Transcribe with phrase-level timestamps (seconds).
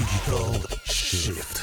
[0.00, 1.58] Digital Shift.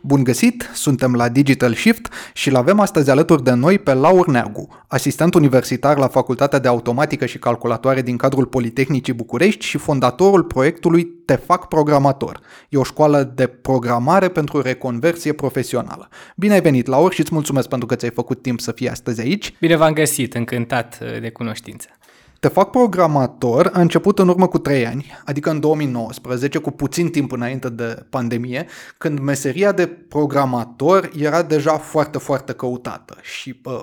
[0.00, 4.68] Bun găsit, suntem la Digital Shift și l-avem astăzi alături de noi pe Laur Neagu,
[4.86, 11.04] asistent universitar la Facultatea de Automatică și Calculatoare din cadrul Politehnicii București și fondatorul proiectului
[11.04, 12.40] Te fac programator.
[12.68, 16.08] E o școală de programare pentru reconversie profesională.
[16.36, 19.20] Bine ai venit, Laur, și îți mulțumesc pentru că ți-ai făcut timp să fii astăzi
[19.20, 19.54] aici.
[19.60, 21.88] Bine v-am găsit, încântat uh, de cunoștință.
[22.40, 27.10] Te fac programator a început în urmă cu 3 ani, adică în 2019, cu puțin
[27.10, 28.66] timp înainte de pandemie,
[28.98, 33.82] când meseria de programator era deja foarte, foarte căutată și uh,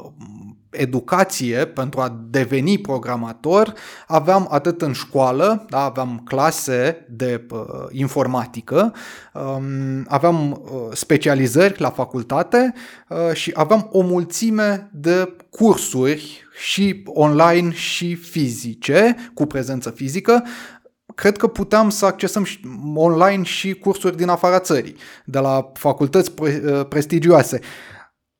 [0.77, 3.73] educație pentru a deveni programator
[4.07, 8.93] aveam atât în școală, da, aveam clase de uh, informatică,
[9.33, 12.73] um, aveam uh, specializări la facultate
[13.09, 20.43] uh, și aveam o mulțime de cursuri și online și fizice, cu prezență fizică,
[21.15, 22.47] cred că puteam să accesăm
[22.95, 27.59] online și cursuri din afara țării, de la facultăți pre- uh, prestigioase.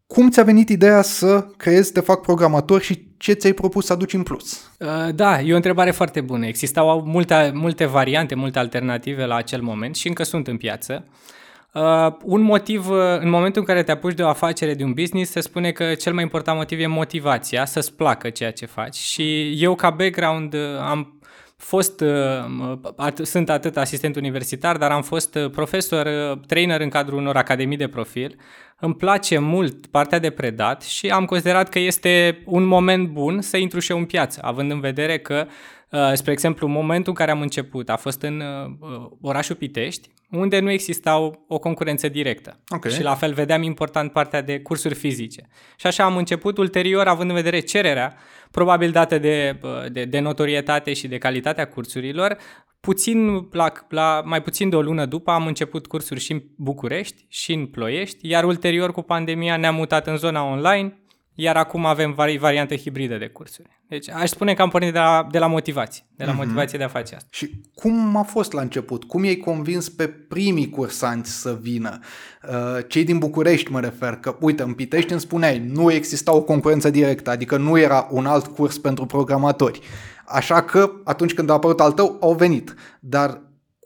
[0.08, 4.14] Cum ți-a venit ideea să creezi Te fac programator și ce ți-ai propus să aduci
[4.14, 4.72] în plus?
[4.80, 6.45] Uh, da, e o întrebare foarte bună.
[6.45, 11.06] Existau multe, multe variante, multe alternative la acel moment și încă sunt în piață.
[11.73, 14.94] Uh, un motiv, uh, în momentul în care te apuci de o afacere, de un
[14.94, 18.95] business, se spune că cel mai important motiv e motivația, să-ți placă ceea ce faci.
[18.95, 21.15] Și eu, ca background, uh, am
[21.58, 26.89] fost, uh, at- sunt atât asistent universitar, dar am fost uh, profesor, uh, trainer în
[26.89, 28.36] cadrul unor academii de profil.
[28.80, 33.58] Îmi place mult partea de predat și am considerat că este un moment bun să
[33.58, 35.47] intru și eu în piață, având în vedere că,
[36.14, 38.44] spre exemplu, momentul în care am început a fost în
[39.22, 42.60] orașul Pitești, unde nu existau o concurență directă.
[42.70, 42.92] Okay.
[42.92, 45.50] Și la fel vedeam important partea de cursuri fizice.
[45.78, 48.16] Și așa am început ulterior, având în vedere cererea,
[48.52, 49.60] probabil dată de,
[49.92, 52.38] de, de notorietate și de calitatea cursurilor,
[52.80, 57.26] puțin, la, la mai puțin de o lună după am început cursuri și în București
[57.30, 61.05] și în Ploiești, iar ulterior cu pandemia ne-am mutat în zona online,
[61.35, 63.69] iar acum avem vari, variante hibride de cursuri.
[63.88, 66.35] Deci aș spune că am pornit de la, de la motivație, de la mm-hmm.
[66.35, 67.28] motivație de a face asta.
[67.31, 69.03] Și cum a fost la început?
[69.03, 72.00] Cum i-ai convins pe primii cursanți să vină?
[72.50, 76.41] Uh, cei din București mă refer, că uite, în Pitești îmi spuneai, nu exista o
[76.41, 79.79] concurență directă, adică nu era un alt curs pentru programatori.
[80.25, 82.74] Așa că atunci când a apărut al tău, au venit.
[83.00, 83.41] Dar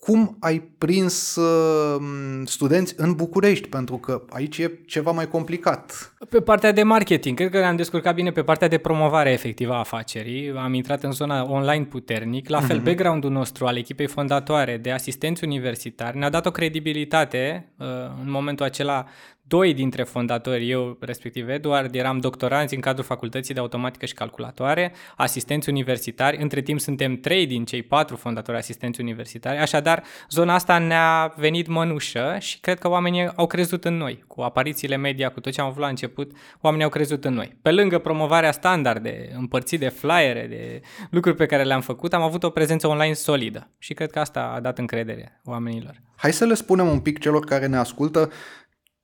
[0.09, 2.01] cum ai prins uh,
[2.45, 3.67] studenți în București?
[3.67, 6.13] Pentru că aici e ceva mai complicat.
[6.29, 9.77] Pe partea de marketing, cred că ne-am descurcat bine pe partea de promovare efectivă a
[9.77, 10.51] afacerii.
[10.55, 12.49] Am intrat în zona online puternic.
[12.49, 12.83] La fel, uh-huh.
[12.83, 17.87] background-ul nostru al echipei fondatoare de asistenți universitari ne-a dat o credibilitate uh,
[18.23, 19.05] în momentul acela
[19.49, 24.93] doi dintre fondatori, eu respectiv Eduard, eram doctoranți în cadrul Facultății de Automatică și Calculatoare,
[25.15, 30.77] asistenți universitari, între timp suntem trei din cei patru fondatori asistenți universitari, așadar zona asta
[30.77, 34.23] ne-a venit mănușă și cred că oamenii au crezut în noi.
[34.27, 37.57] Cu aparițiile media, cu tot ce am avut la început, oamenii au crezut în noi.
[37.61, 42.43] Pe lângă promovarea standarde, împărțit de flyere, de lucruri pe care le-am făcut, am avut
[42.43, 46.01] o prezență online solidă și cred că asta a dat încredere oamenilor.
[46.15, 48.31] Hai să le spunem un pic celor care ne ascultă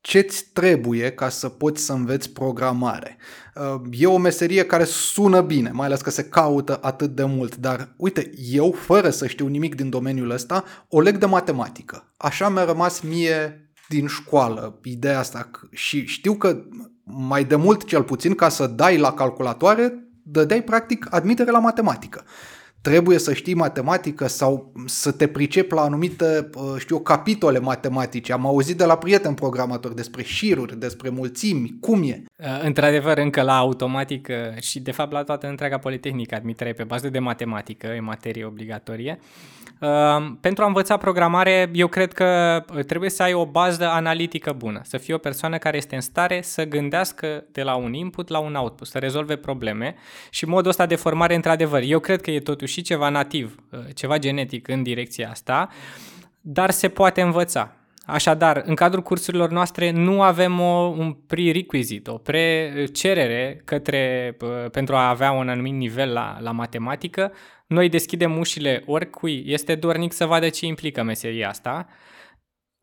[0.06, 3.18] ce-ți trebuie ca să poți să înveți programare.
[3.56, 7.56] Uh, e o meserie care sună bine, mai ales că se caută atât de mult,
[7.56, 12.14] dar uite, eu, fără să știu nimic din domeniul ăsta, o leg de matematică.
[12.18, 16.64] Așa mi-a rămas mie din școală ideea asta și știu că
[17.04, 22.24] mai de mult cel puțin ca să dai la calculatoare, dădeai practic admitere la matematică
[22.86, 28.34] trebuie să știi matematică sau să te pricepi la anumite, uh, știu, capitole matematice.
[28.34, 32.24] Am auzit de la prieteni programatori despre șiruri, despre mulțimi, cum e.
[32.36, 37.10] Uh, într-adevăr, încă la automatică și, de fapt, la toată întreaga politehnică, admitere pe bază
[37.10, 39.20] de matematică, e materie obligatorie.
[39.80, 44.82] Uh, pentru a învăța programare, eu cred că trebuie să ai o bază analitică bună,
[44.84, 48.40] să fii o persoană care este în stare să gândească de la un input la
[48.40, 49.96] un output, să rezolve probleme
[50.30, 53.80] și modul ăsta de formare, într-adevăr, eu cred că e totuși și ceva nativ, uh,
[53.94, 55.70] ceva genetic în direcția asta,
[56.42, 57.76] dar se poate învăța.
[58.06, 64.96] Așadar, în cadrul cursurilor noastre nu avem o, un prerequisite, o precerere către, uh, pentru
[64.96, 67.32] a avea un anumit nivel la, la matematică.
[67.68, 71.88] Noi deschidem ușile oricui este dornic să vadă ce implică meseria asta.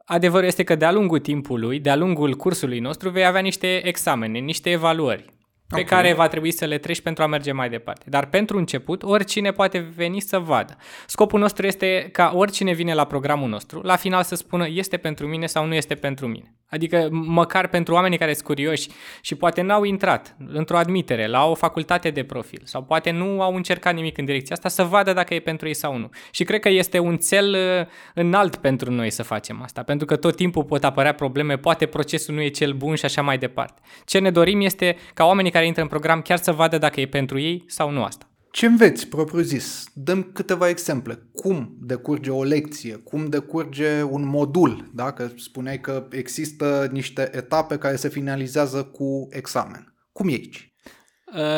[0.05, 4.71] Adevărul este că de-a lungul timpului, de-a lungul cursului nostru, vei avea niște examene, niște
[4.71, 5.42] evaluări pe
[5.81, 5.99] okay.
[5.99, 8.05] care va trebui să le treci pentru a merge mai departe.
[8.09, 10.77] Dar pentru început, oricine poate veni să vadă.
[11.07, 15.27] Scopul nostru este ca oricine vine la programul nostru, la final să spună este pentru
[15.27, 16.55] mine sau nu este pentru mine.
[16.73, 18.89] Adică măcar pentru oamenii care sunt curioși
[19.21, 23.55] și poate n-au intrat într-o admitere la o facultate de profil sau poate nu au
[23.55, 26.11] încercat nimic în direcția asta să vadă dacă e pentru ei sau nu.
[26.31, 30.17] Și cred că este un cel uh, înalt pentru noi să facem asta, pentru că
[30.17, 33.81] tot timpul pot apărea probleme, poate procesul nu e cel bun și așa mai departe.
[34.05, 37.07] Ce ne dorim este ca oamenii care intră în program chiar să vadă dacă e
[37.07, 38.27] pentru ei sau nu asta.
[38.53, 39.85] Ce înveți, propriu-zis?
[39.95, 41.29] Dăm câteva exemple.
[41.33, 42.95] Cum decurge o lecție?
[42.95, 44.91] Cum decurge un modul?
[44.95, 49.95] Dacă spuneai că există niște etape care se finalizează cu examen.
[50.13, 50.75] Cum e aici?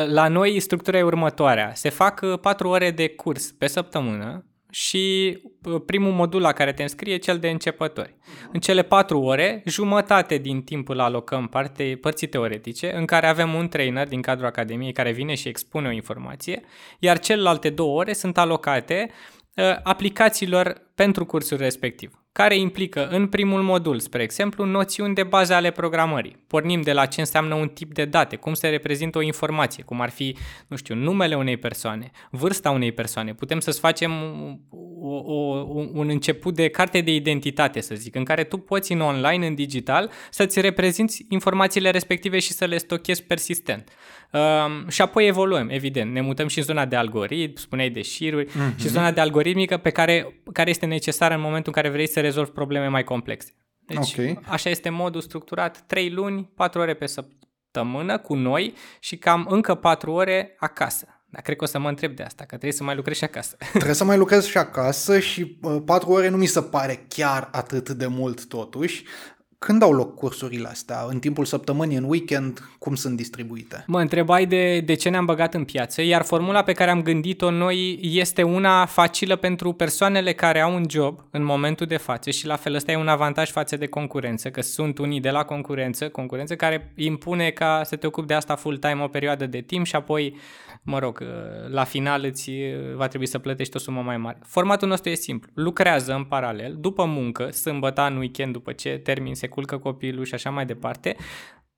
[0.06, 1.74] La noi structura e următoarea.
[1.74, 5.38] Se fac patru ore de curs pe săptămână și
[5.86, 8.16] primul modul la care te înscrie e cel de începători.
[8.52, 13.54] În cele patru ore, jumătate din timp îl alocăm parte, părții teoretice, în care avem
[13.54, 16.62] un trainer din cadrul academiei care vine și expune o informație,
[16.98, 19.10] iar celelalte două ore sunt alocate
[19.56, 25.54] uh, aplicațiilor pentru cursul respectiv care implică în primul modul, spre exemplu, noțiuni de bază
[25.54, 26.36] ale programării.
[26.46, 30.00] Pornim de la ce înseamnă un tip de date, cum se reprezintă o informație, cum
[30.00, 30.36] ar fi,
[30.66, 33.34] nu știu, numele unei persoane, vârsta unei persoane.
[33.34, 34.12] Putem să-ți facem
[35.00, 35.34] o, o,
[35.92, 39.54] un început de carte de identitate, să zic, în care tu poți în online, în
[39.54, 43.90] digital, să-ți reprezinți informațiile respective și să le stochezi persistent.
[44.32, 46.12] Um, și apoi evoluăm, evident.
[46.12, 48.76] Ne mutăm și în zona de algoritm, spuneai de șiruri, mm-hmm.
[48.76, 52.20] și zona de algoritmică pe care, care este necesară în momentul în care vrei să
[52.20, 53.54] rezolvi probleme mai complexe.
[53.86, 54.38] Deci, okay.
[54.46, 59.74] așa este modul structurat, 3 luni, 4 ore pe săptămână cu noi și cam încă
[59.74, 61.06] 4 ore acasă.
[61.34, 63.24] Dar cred că o să mă întreb de asta, că trebuie să mai lucrez și
[63.24, 63.56] acasă.
[63.72, 67.48] Trebuie să mai lucrez și acasă și uh, patru ore nu mi se pare chiar
[67.52, 69.04] atât de mult totuși.
[69.64, 71.04] Când au loc cursurile astea?
[71.08, 72.68] În timpul săptămânii, în weekend?
[72.78, 73.84] Cum sunt distribuite?
[73.86, 77.50] Mă întrebai de, de ce ne-am băgat în piață, iar formula pe care am gândit-o
[77.50, 82.46] noi este una facilă pentru persoanele care au un job în momentul de față și
[82.46, 86.08] la fel ăsta e un avantaj față de concurență, că sunt unii de la concurență,
[86.08, 89.96] concurență care impune ca să te ocupi de asta full-time o perioadă de timp și
[89.96, 90.36] apoi
[90.82, 91.24] mă rog,
[91.68, 92.50] la final îți
[92.94, 94.38] va trebui să plătești o sumă mai mare.
[94.46, 95.50] Formatul nostru e simplu.
[95.54, 100.34] Lucrează în paralel, după muncă, sâmbătă, în weekend, după ce termin, se culcă copilul și
[100.34, 101.16] așa mai departe,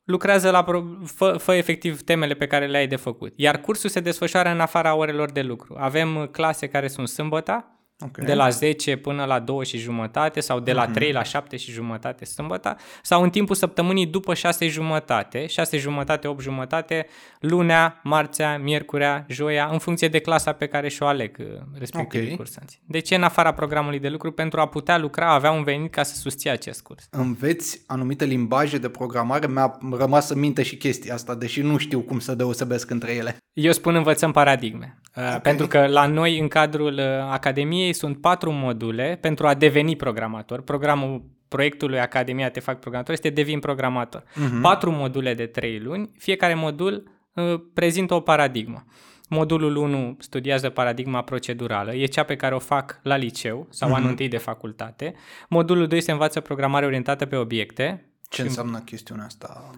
[0.05, 3.33] lucrează la, pro- fă, fă efectiv temele pe care le ai de făcut.
[3.37, 5.77] Iar cursul se desfășoară în afara orelor de lucru.
[5.79, 8.25] Avem clase care sunt sâmbătă, Okay.
[8.25, 10.93] De la 10 până la 2 și jumătate sau de la mm-hmm.
[10.93, 16.29] 3 la 7 și jumătate sâmbătă sau în timpul săptămânii după 6 jumătate, 6 jumătate,
[16.29, 17.07] 8 jumătate,
[17.41, 21.47] lunea, marțea, miercurea, joia, în funcție de clasa pe care și-o aleg uh,
[21.79, 22.37] respectivii okay.
[22.37, 22.81] cursanți.
[22.87, 26.15] Deci în afara programului de lucru pentru a putea lucra, avea un venit ca să
[26.17, 27.07] susții acest curs.
[27.11, 32.01] Înveți anumite limbaje de programare, mi-a rămas în minte și chestia asta, deși nu știu
[32.01, 33.37] cum să deosebesc între ele.
[33.53, 35.41] Eu spun învățăm paradigme, uh, okay.
[35.41, 39.97] pentru că la noi în cadrul uh, Academiei Academiei sunt patru module pentru a deveni
[39.97, 40.61] programator.
[40.63, 44.23] Programul proiectului Academia Te Fac Programator este Devin Programator.
[44.23, 44.61] Uh-huh.
[44.63, 48.85] Patru module de trei luni, fiecare modul uh, prezintă o paradigmă.
[49.29, 53.95] Modulul 1 studiază paradigma procedurală, e cea pe care o fac la liceu sau uh-huh.
[53.95, 55.15] anul întâi de facultate.
[55.49, 58.11] Modulul 2 se învață programare orientată pe obiecte.
[58.29, 59.71] Ce înseamnă chestiunea asta?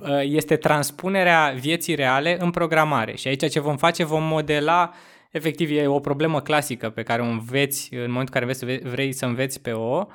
[0.00, 5.21] Uh, este transpunerea vieții reale în programare și aici ce vom face, vom modela uh,
[5.32, 9.26] efectiv e o problemă clasică pe care o înveți în momentul în care vrei să
[9.26, 10.06] înveți pe o,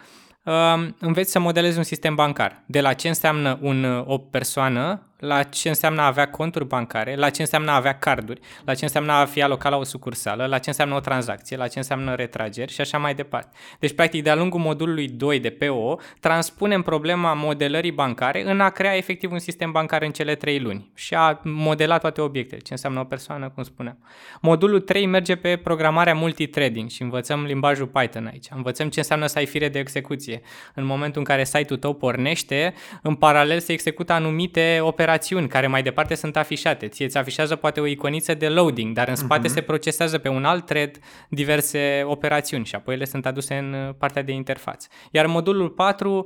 [0.43, 2.63] uh, înveți să modelezi un sistem bancar.
[2.65, 7.29] De la ce înseamnă un, o persoană la ce înseamnă a avea conturi bancare, la
[7.29, 10.57] ce înseamnă a avea carduri, la ce înseamnă a fi alocat la o sucursală, la
[10.57, 13.57] ce înseamnă o tranzacție, la ce înseamnă retrageri și așa mai departe.
[13.79, 18.95] Deci, practic, de-a lungul modulului 2 de PO, transpunem problema modelării bancare în a crea
[18.95, 22.99] efectiv un sistem bancar în cele 3 luni și a modela toate obiectele, ce înseamnă
[22.99, 23.97] o persoană, cum spuneam.
[24.41, 28.45] Modulul 3 merge pe programarea multithreading și învățăm limbajul Python aici.
[28.55, 30.41] Învățăm ce înseamnă să ai fire de execuție.
[30.73, 35.67] În momentul în care site-ul tău pornește, în paralel se execută anumite operații operațiuni care
[35.67, 36.87] mai departe sunt afișate.
[36.87, 39.51] Ție îți afișează poate o iconiță de loading, dar în spate uh-huh.
[39.51, 40.99] se procesează pe un alt thread
[41.29, 44.87] diverse operațiuni și apoi ele sunt aduse în uh, partea de interfață.
[45.11, 46.17] Iar modulul 4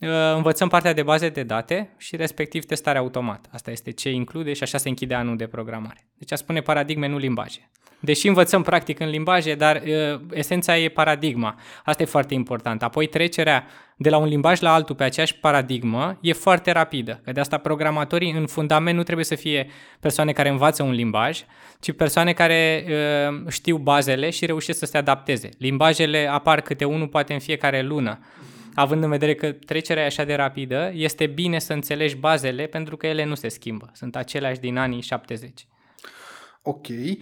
[0.00, 3.48] uh, învățăm partea de baze de date și respectiv testarea automată.
[3.52, 6.06] Asta este ce include și așa se închide anul de programare.
[6.18, 7.70] Deci a spune paradigme, nu limbaje.
[8.04, 11.54] Deși învățăm practic în limbaje, dar uh, esența e paradigma.
[11.84, 12.82] Asta e foarte important.
[12.82, 17.20] Apoi trecerea de la un limbaj la altul pe aceeași paradigmă e foarte rapidă.
[17.24, 19.70] Că de asta programatorii în fundament nu trebuie să fie
[20.00, 21.44] persoane care învață un limbaj,
[21.80, 25.48] ci persoane care uh, știu bazele și reușesc să se adapteze.
[25.58, 28.18] Limbajele apar câte unul poate în fiecare lună.
[28.74, 32.96] Având în vedere că trecerea e așa de rapidă, este bine să înțelegi bazele pentru
[32.96, 33.90] că ele nu se schimbă.
[33.92, 35.66] Sunt aceleași din anii 70.
[36.66, 36.86] Ok.
[36.88, 37.16] Uh,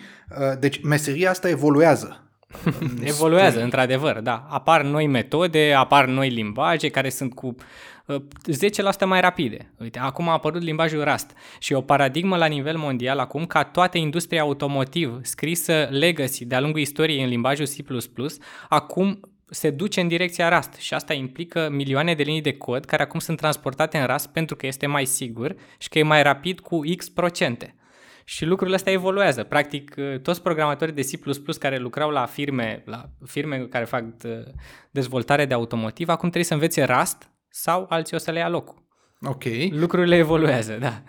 [0.59, 2.17] deci meseria asta evoluează.
[3.05, 4.47] Evoluează, într-adevăr, da.
[4.49, 7.55] Apar noi metode, apar noi limbaje care sunt cu
[8.13, 9.73] 10% mai rapide.
[9.79, 13.99] Uite, acum a apărut limbajul Rust și o paradigmă la nivel mondial acum ca toată
[13.99, 17.77] industria automotiv scrisă legacy de-a lungul istoriei în limbajul C++,
[18.69, 19.21] acum
[19.51, 23.21] se duce în direcția Rust și asta implică milioane de linii de cod care acum
[23.21, 26.81] sunt transportate în Rust pentru că este mai sigur și că e mai rapid cu
[26.97, 27.75] X procente.
[28.25, 29.43] Și lucrurile astea evoluează.
[29.43, 34.31] Practic, toți programatorii de C++ care lucrau la firme, la firme care fac uh,
[34.91, 38.83] dezvoltare de automotiv, acum trebuie să învețe Rust sau alții o să le ia locul.
[39.21, 39.45] Ok.
[39.71, 41.03] Lucrurile evoluează, da.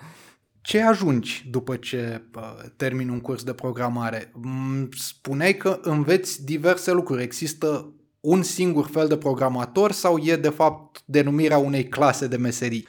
[0.61, 2.41] Ce ajungi după ce uh,
[2.75, 4.31] termini un curs de programare?
[4.33, 7.23] Mm, spuneai că înveți diverse lucruri.
[7.23, 12.87] Există un singur fel de programator sau e de fapt denumirea unei clase de meserii?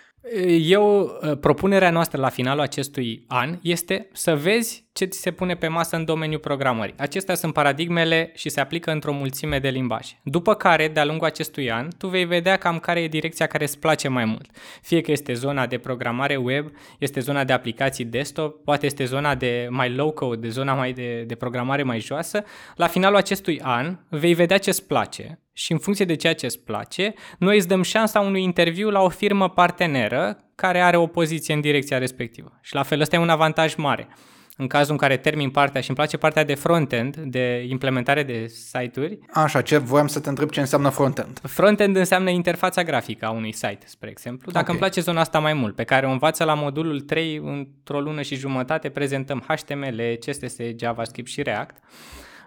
[0.58, 5.68] Eu, propunerea noastră la finalul acestui an este să vezi ce ți se pune pe
[5.68, 6.94] masă în domeniul programării.
[6.98, 10.20] Acestea sunt paradigmele și se aplică într-o mulțime de limbaje.
[10.22, 13.78] După care, de-a lungul acestui an, tu vei vedea cam care e direcția care îți
[13.78, 14.50] place mai mult.
[14.82, 19.34] Fie că este zona de programare web, este zona de aplicații desktop, poate este zona
[19.34, 22.44] de mai low-code, de zona mai de, de programare mai joasă.
[22.76, 26.46] La finalul acestui an vei vedea ce îți place și în funcție de ceea ce
[26.46, 31.06] îți place, noi îți dăm șansa unui interviu la o firmă parteneră care are o
[31.06, 32.58] poziție în direcția respectivă.
[32.62, 34.08] Și la fel, ăsta e un avantaj mare
[34.56, 38.46] în cazul în care termin partea și îmi place partea de frontend, de implementare de
[38.46, 39.18] site-uri.
[39.32, 41.40] Așa, ce voiam să te întreb ce înseamnă frontend.
[41.42, 44.52] Frontend înseamnă interfața grafică a unui site, spre exemplu.
[44.52, 44.74] Dacă okay.
[44.74, 48.22] îmi place zona asta mai mult, pe care o învață la modulul 3 într-o lună
[48.22, 51.76] și jumătate, prezentăm HTML, CSS, JavaScript și React.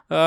[0.08, 0.18] Uh,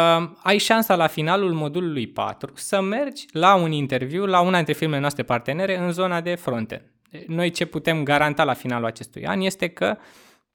[0.42, 5.00] ai șansa la finalul modulului 4 să mergi la un interviu la una dintre firmele
[5.00, 6.82] noastre partenere în zona de frontend.
[7.26, 10.02] Noi ce putem garanta la finalul acestui an este că uh,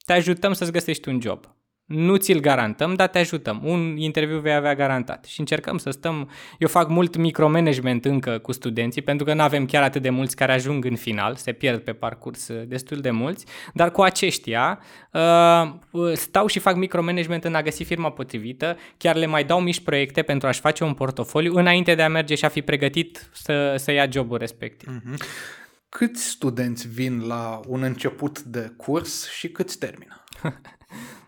[0.05, 1.55] te ajutăm să-ți găsești un job.
[1.85, 3.61] Nu ți-l garantăm, dar te ajutăm.
[3.63, 5.25] Un interviu vei avea garantat.
[5.25, 6.29] Și încercăm să stăm...
[6.59, 10.35] Eu fac mult micromanagement încă cu studenții, pentru că nu avem chiar atât de mulți
[10.35, 14.79] care ajung în final, se pierd pe parcurs uh, destul de mulți, dar cu aceștia
[15.11, 19.79] uh, stau și fac micromanagement în a găsi firma potrivită, chiar le mai dau mici
[19.79, 23.75] proiecte pentru a-și face un portofoliu înainte de a merge și a fi pregătit să,
[23.77, 24.89] să ia jobul respectiv.
[24.89, 25.63] Mm-hmm.
[25.97, 30.23] Câți studenți vin la un început de curs și câți termină?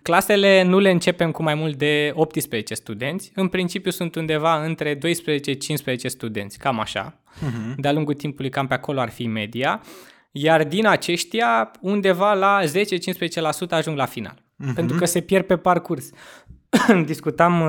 [0.01, 3.31] Clasele nu le începem cu mai mult de 18 studenți.
[3.35, 4.99] În principiu sunt undeva între 12-15
[6.05, 7.19] studenți, cam așa.
[7.35, 7.75] Uh-huh.
[7.77, 9.81] De-a lungul timpului cam pe acolo ar fi media.
[10.31, 12.67] Iar din aceștia, undeva la 10-15%
[13.69, 14.35] ajung la final.
[14.35, 14.73] Uh-huh.
[14.75, 16.09] Pentru că se pierd pe parcurs.
[17.05, 17.61] discutam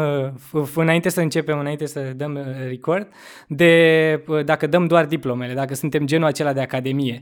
[0.52, 3.08] uh, înainte să începem, înainte să dăm uh, record,
[3.48, 7.20] de uh, dacă dăm doar diplomele, dacă suntem genul acela de academie.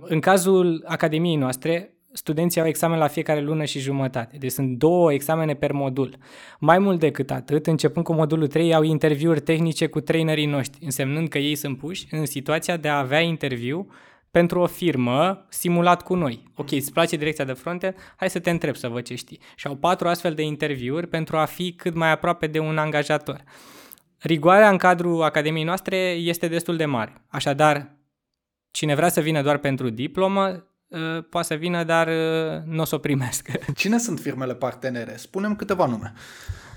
[0.00, 4.36] În cazul academiei noastre, studenții au examen la fiecare lună și jumătate.
[4.38, 6.16] Deci sunt două examene per modul.
[6.58, 11.28] Mai mult decât atât, începând cu modulul 3, au interviuri tehnice cu trainerii noștri, însemnând
[11.28, 13.86] că ei sunt puși în situația de a avea interviu
[14.30, 16.42] pentru o firmă simulat cu noi.
[16.54, 17.94] Ok, îți place direcția de frontend?
[18.16, 19.40] Hai să te întreb să văd ce știi.
[19.56, 23.44] Și au patru astfel de interviuri pentru a fi cât mai aproape de un angajator.
[24.18, 27.24] Rigoarea în cadrul academiei noastre este destul de mare.
[27.28, 27.96] Așadar,
[28.70, 30.66] cine vrea să vină doar pentru diplomă, ă,
[31.30, 33.52] poate să vină, dar ă, nu o să o primească.
[33.76, 35.16] Cine sunt firmele partenere?
[35.16, 36.12] Spunem câteva nume.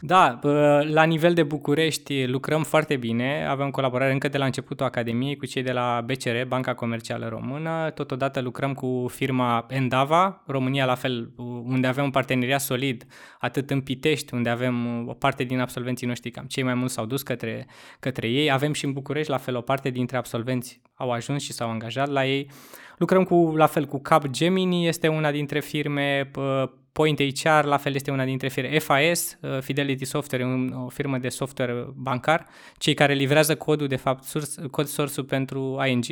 [0.02, 0.40] Da,
[0.82, 5.46] la nivel de București lucrăm foarte bine, avem colaborare încă de la începutul Academiei cu
[5.46, 11.32] cei de la BCR, Banca Comercială Română, totodată lucrăm cu firma Endava, România la fel,
[11.64, 13.06] unde avem un parteneriat solid,
[13.40, 17.06] atât în Pitești, unde avem o parte din absolvenții noștri, cam cei mai mulți s-au
[17.06, 17.68] dus către,
[18.00, 21.54] către ei, avem și în București, la fel, o parte dintre absolvenți au ajuns și
[21.54, 22.50] s-au angajat la ei.
[23.00, 26.32] Lucrăm cu, la fel cu Cap Gemini, este una dintre firme,
[26.92, 28.80] Point HR, la fel este una dintre firme.
[28.80, 30.46] FAS, uh, Fidelity Software,
[30.86, 32.46] o firmă de software bancar,
[32.78, 36.06] cei care livrează codul, de fapt, source, cod source pentru ING.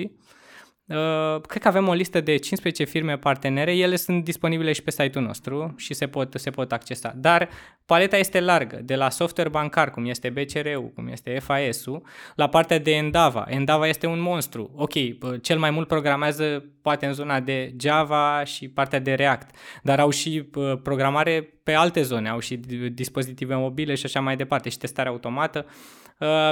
[0.87, 4.91] Uh, cred că avem o listă de 15 firme partenere, ele sunt disponibile și pe
[4.91, 7.13] site-ul nostru și se pot, se pot accesa.
[7.15, 7.49] Dar
[7.85, 12.01] paleta este largă, de la software bancar, cum este BCR-ul, cum este FAS-ul,
[12.35, 13.45] la partea de Endava.
[13.47, 14.71] Endava este un monstru.
[14.75, 19.55] Ok, uh, cel mai mult programează poate în zona de Java și partea de React,
[19.83, 22.55] dar au și uh, programare pe alte zone, au și
[22.93, 25.65] dispozitive mobile și așa mai departe și testare automată.
[25.67, 26.06] Uh,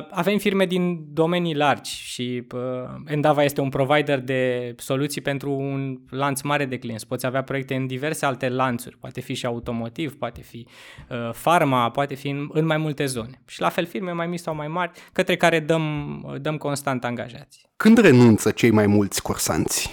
[0.10, 2.62] avem firme din domenii largi și uh,
[3.06, 7.08] Endava este un provider de soluții pentru un lanț mare de clienți.
[7.08, 10.68] Poți avea proiecte în diverse alte lanțuri, poate fi și automotiv, poate fi
[11.10, 13.42] uh, farma, poate fi în, în mai multe zone.
[13.48, 17.70] Și la fel firme mai mici sau mai mari, către care dăm, dăm constant angajați.
[17.78, 19.90] Când renunță cei mai mulți cursanți?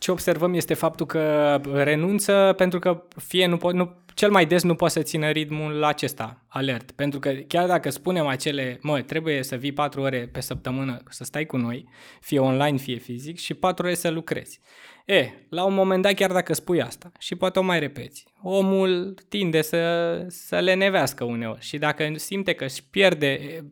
[0.00, 4.62] ce observăm este faptul că renunță pentru că fie nu, pot, nu cel mai des
[4.62, 9.42] nu poate să țină ritmul acesta alert, pentru că chiar dacă spunem acele, mă, trebuie
[9.42, 11.88] să vii 4 ore pe săptămână să stai cu noi,
[12.20, 14.60] fie online, fie fizic, și 4 ore să lucrezi.
[15.06, 19.14] E, la un moment dat, chiar dacă spui asta și poate o mai repeți, omul
[19.28, 23.64] tinde să, să le nevească uneori și dacă simte că își pierde,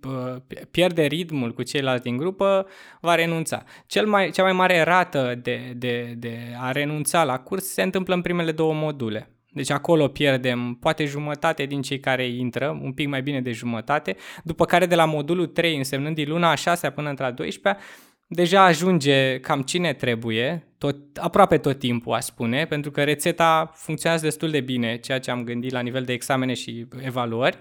[0.70, 2.66] pierde ritmul cu ceilalți din grupă,
[3.00, 3.64] va renunța.
[3.86, 8.14] Cel mai, cea mai mare rată de, de, de a renunța la curs se întâmplă
[8.14, 9.32] în primele două module.
[9.58, 14.16] Deci acolo pierdem poate jumătate din cei care intră, un pic mai bine de jumătate,
[14.44, 17.82] după care de la modulul 3, însemnând din luna a 6 până între a 12
[18.26, 24.24] deja ajunge cam cine trebuie, tot, aproape tot timpul, aș spune, pentru că rețeta funcționează
[24.24, 27.58] destul de bine, ceea ce am gândit la nivel de examene și evaluări.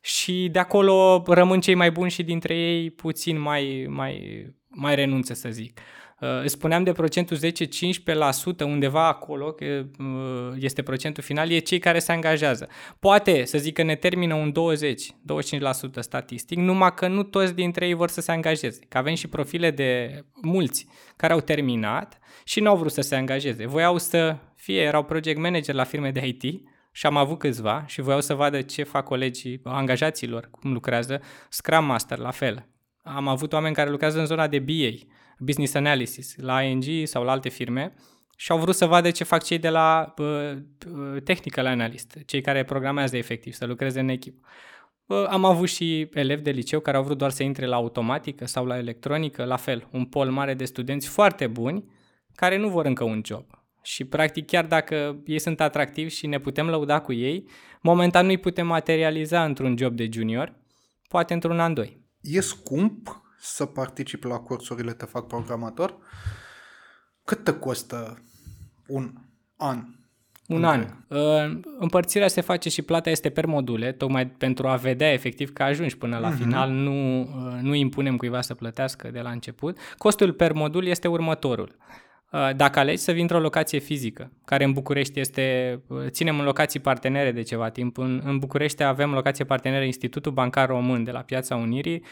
[0.00, 5.34] Și de acolo rămân cei mai buni și dintre ei puțin mai, mai, mai renunță,
[5.34, 5.78] să zic.
[5.78, 6.03] Uh,
[6.42, 7.40] îți spuneam de procentul 10-15%,
[8.64, 9.64] undeva acolo, că
[9.98, 12.68] uh, este procentul final, e cei care se angajează.
[12.98, 17.94] Poate să zic că ne termină un 20-25% statistic, numai că nu toți dintre ei
[17.94, 18.80] vor să se angajeze.
[18.88, 23.14] Că avem și profile de mulți care au terminat și nu au vrut să se
[23.14, 23.66] angajeze.
[23.66, 26.62] Voiau să fie, erau project manager la firme de IT,
[26.96, 31.84] și am avut câțiva și voiau să vadă ce fac colegii angajaților, cum lucrează, Scrum
[31.84, 32.66] Master, la fel.
[33.02, 35.06] Am avut oameni care lucrează în zona de BA,
[35.44, 37.94] business analysis la ING sau la alte firme
[38.36, 40.56] și au vrut să vadă ce fac cei de la uh,
[41.24, 44.46] technical analyst, cei care programează efectiv, să lucreze în echipă.
[45.06, 48.46] Uh, am avut și elevi de liceu care au vrut doar să intre la automatică
[48.46, 51.84] sau la electronică, la fel, un pol mare de studenți foarte buni
[52.34, 53.44] care nu vor încă un job.
[53.82, 57.48] Și practic chiar dacă ei sunt atractivi și ne putem lăuda cu ei,
[57.80, 60.54] momentan nu-i putem materializa într-un job de junior,
[61.08, 62.00] poate într-un an, doi.
[62.20, 65.96] E scump să participi la cursurile Te fac programator.
[67.24, 68.22] Cât te costă
[68.86, 69.12] un
[69.56, 69.84] an?
[70.48, 70.86] Un an.
[71.08, 75.62] Uh, împărțirea se face și plata este per module, tocmai pentru a vedea efectiv că
[75.62, 76.36] ajungi până la uh-huh.
[76.36, 79.78] final, nu, uh, nu impunem cuiva să plătească de la început.
[79.98, 81.76] Costul per modul este următorul.
[82.30, 86.80] Uh, dacă alegi să vii într-o locație fizică, care în București este, ținem în locații
[86.80, 91.20] partenere de ceva timp, în, în București avem locație parteneră Institutul Bancar Român de la
[91.20, 92.04] Piața Unirii,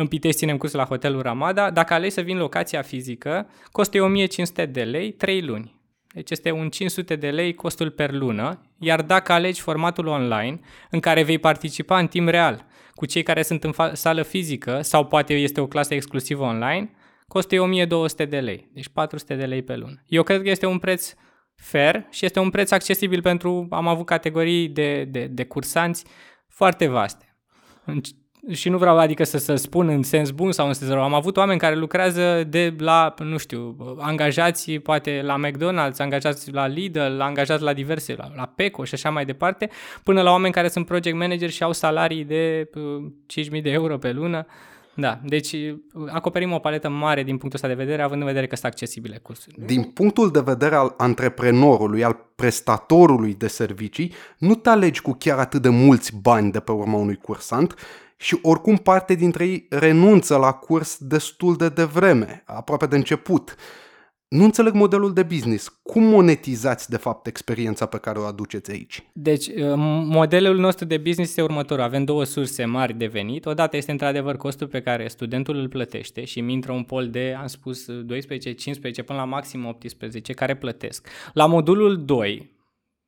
[0.00, 1.70] în Pitești ținem curs la hotelul Ramada.
[1.70, 5.80] Dacă alegi să vin locația fizică, costă 1500 de lei 3 luni.
[6.14, 11.00] Deci este un 500 de lei costul per lună, iar dacă alegi formatul online, în
[11.00, 15.06] care vei participa în timp real cu cei care sunt în fa- sală fizică sau
[15.06, 16.90] poate este o clasă exclusivă online,
[17.26, 20.02] costă 1200 de lei, deci 400 de lei pe lună.
[20.06, 21.14] Eu cred că este un preț
[21.54, 26.04] fair și este un preț accesibil pentru, am avut categorii de, de, de cursanți
[26.48, 27.36] foarte vaste
[28.50, 31.02] și nu vreau adică să, să spun în sens bun sau în sens rău.
[31.02, 36.66] Am avut oameni care lucrează de la, nu știu, angajați poate la McDonald's, angajați la
[36.66, 39.70] Lidl, angajați la diverse, la, la Peco și așa mai departe,
[40.02, 42.70] până la oameni care sunt project manager și au salarii de
[43.54, 44.46] 5.000 de euro pe lună.
[45.00, 45.56] Da, deci
[46.08, 49.18] acoperim o paletă mare din punctul ăsta de vedere, având în vedere că sunt accesibile
[49.22, 49.66] cursurile.
[49.66, 55.38] Din punctul de vedere al antreprenorului, al prestatorului de servicii, nu te alegi cu chiar
[55.38, 57.74] atât de mulți bani de pe urma unui cursant,
[58.20, 63.56] și oricum parte dintre ei renunță la curs destul de devreme, aproape de început.
[64.28, 65.68] Nu înțeleg modelul de business.
[65.82, 69.02] Cum monetizați, de fapt, experiența pe care o aduceți aici?
[69.12, 69.72] Deci, uh,
[70.04, 71.84] modelul nostru de business este următorul.
[71.84, 73.46] Avem două surse mari de venit.
[73.46, 77.36] Odată este, într-adevăr, costul pe care studentul îl plătește și mi intră un pol de,
[77.40, 81.08] am spus, 12, 15 până la maxim 18 care plătesc.
[81.32, 82.57] La modulul 2,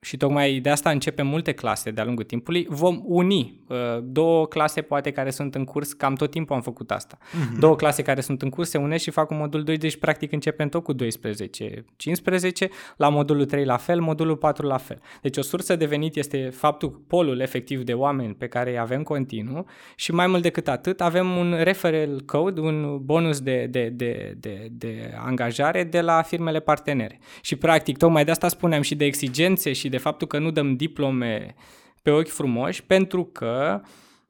[0.03, 4.83] și tocmai de asta începem multe clase de-a lungul timpului, vom uni uh, două clase
[4.83, 7.19] poate care sunt în curs, cam tot timpul am făcut asta.
[7.19, 7.59] Uh-huh.
[7.59, 10.33] Două clase care sunt în curs se unesc și fac un modul 2, deci practic
[10.33, 15.01] începem tot cu 12, 15, la modulul 3 la fel, modulul 4 la fel.
[15.23, 19.03] Deci o sursă de venit este faptul, polul efectiv de oameni pe care îi avem
[19.03, 24.35] continuu și mai mult decât atât avem un referral code, un bonus de, de, de,
[24.37, 27.19] de, de angajare de la firmele partenere.
[27.41, 30.76] Și practic tocmai de asta spuneam și de exigențe și de faptul că nu dăm
[30.76, 31.55] diplome
[32.03, 33.81] pe ochi frumoși, pentru că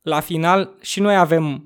[0.03, 1.65] la final și noi avem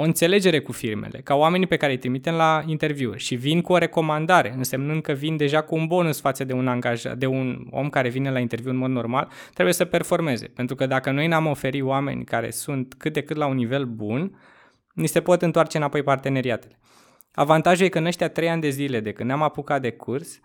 [0.00, 3.72] o înțelegere cu firmele, ca oamenii pe care îi trimitem la interviu și vin cu
[3.72, 7.66] o recomandare, însemnând că vin deja cu un bonus față de un angajat, de un
[7.70, 10.46] om care vine la interviu în mod normal, trebuie să performeze.
[10.46, 13.84] Pentru că dacă noi n-am oferit oameni care sunt cât de cât la un nivel
[13.84, 14.38] bun,
[14.94, 16.78] ni se pot întoarce înapoi parteneriatele.
[17.32, 20.40] Avantajul e că în ăștia trei ani de zile de când ne-am apucat de curs,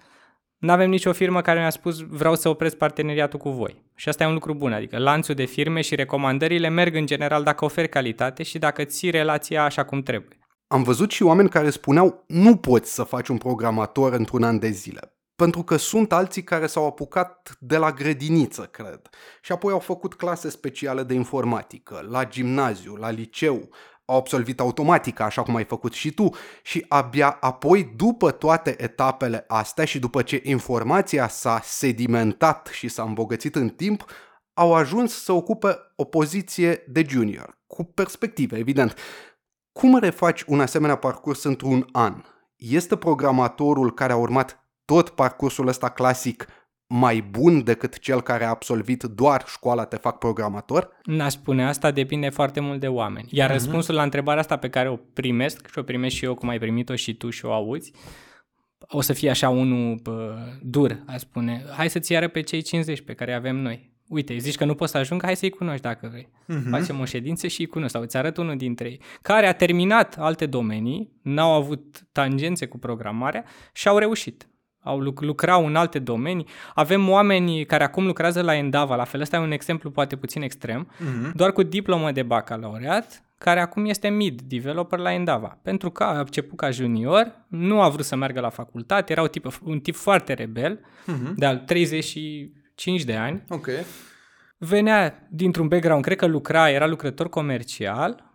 [0.63, 3.84] nu avem nicio firmă care ne-a spus vreau să opresc parteneriatul cu voi.
[3.95, 7.43] Și asta e un lucru bun, adică lanțul de firme și recomandările merg în general
[7.43, 10.38] dacă oferi calitate și dacă ții relația așa cum trebuie.
[10.67, 14.69] Am văzut și oameni care spuneau nu poți să faci un programator într-un an de
[14.69, 19.10] zile pentru că sunt alții care s-au apucat de la grădiniță, cred,
[19.41, 23.69] și apoi au făcut clase speciale de informatică, la gimnaziu, la liceu,
[24.06, 26.30] au absolvit automatica, așa cum ai făcut și tu,
[26.63, 33.04] și abia apoi, după toate etapele astea și după ce informația s-a sedimentat și s-a
[33.04, 34.06] îmbogățit în timp,
[34.54, 38.98] au ajuns să ocupe o poziție de junior, cu perspective, evident.
[39.72, 42.24] Cum refaci un asemenea parcurs într-un an?
[42.56, 46.48] Este programatorul care a urmat tot parcursul ăsta clasic
[46.88, 50.89] mai bun decât cel care a absolvit doar școala Te fac programator?
[51.04, 53.28] N-aș spune asta, depinde foarte mult de oameni.
[53.32, 53.54] Iar uh-huh.
[53.54, 56.60] răspunsul la întrebarea asta pe care o primesc, și o primesc și eu cum ai
[56.60, 57.91] primit-o și tu și o auzi,
[58.88, 61.65] o să fie așa unul bă, dur, aș spune.
[61.76, 63.91] Hai să-ți iară pe cei 50 pe care avem noi.
[64.08, 66.30] Uite, zici că nu poți să ajung, hai să-i cunoști dacă vrei.
[66.30, 66.69] Uh-huh.
[66.69, 70.15] Facem o ședință și îi cunoști sau îți arăt unul dintre ei, care a terminat
[70.17, 74.48] alte domenii, n-au avut tangențe cu programarea și au reușit
[74.84, 76.48] au lucrau în alte domenii.
[76.74, 80.41] Avem oameni care acum lucrează la Endava, la fel, ăsta e un exemplu poate puțin
[80.41, 81.32] extrem, uh-huh.
[81.34, 85.60] doar cu diplomă de bacalaureat, care acum este mid developer la Endava.
[85.62, 89.28] Pentru că a început ca junior, nu a vrut să meargă la facultate, era un
[89.28, 91.34] tip, un tip foarte rebel, uh-huh.
[91.36, 93.43] de al 35 de ani.
[93.50, 93.67] Ok.
[94.58, 98.33] Venea dintr-un background, cred că lucra, era lucrător comercial,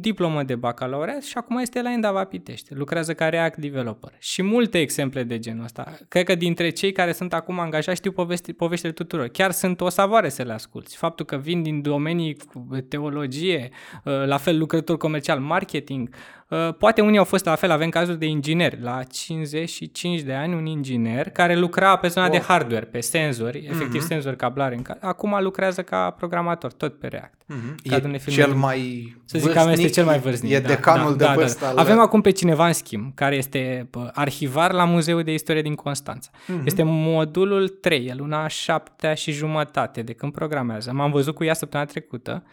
[0.00, 2.74] diplomă de bacalaureat și acum este la Endava Pitești.
[2.74, 4.12] Lucrează ca React Developer.
[4.18, 5.96] Și multe exemple de genul ăsta.
[6.08, 9.28] Cred că dintre cei care sunt acum angajați știu povesti, poveștile tuturor.
[9.28, 10.96] Chiar sunt o savoare să le asculți.
[10.96, 12.36] Faptul că vin din domenii
[12.88, 13.68] teologie,
[14.04, 16.39] uh, la fel lucrător comercial, marketing, Uh,
[16.78, 18.80] poate unii au fost la fel, avem cazuri de ingineri.
[18.80, 22.34] La 55 de ani, un inginer care lucra pe zona wow.
[22.34, 24.06] de hardware, pe senzori, efectiv mm-hmm.
[24.06, 24.74] senzori cablare.
[24.74, 24.96] În ca...
[25.00, 27.42] Acum lucrează ca programator, tot pe React.
[27.52, 27.74] Mm-hmm.
[27.82, 30.52] E cel mai Să zic că este cel mai vârstnic.
[30.52, 31.64] E da, decanul da, de da, vârstă.
[31.64, 31.80] Da, da.
[31.80, 36.30] Avem acum pe cineva în schimb, care este arhivar la Muzeul de Istorie din Constanța.
[36.30, 36.64] Mm-hmm.
[36.64, 40.92] Este modulul 3, e luna 7 și jumătate de când programează.
[40.92, 42.44] M-am văzut cu ea săptămâna trecută.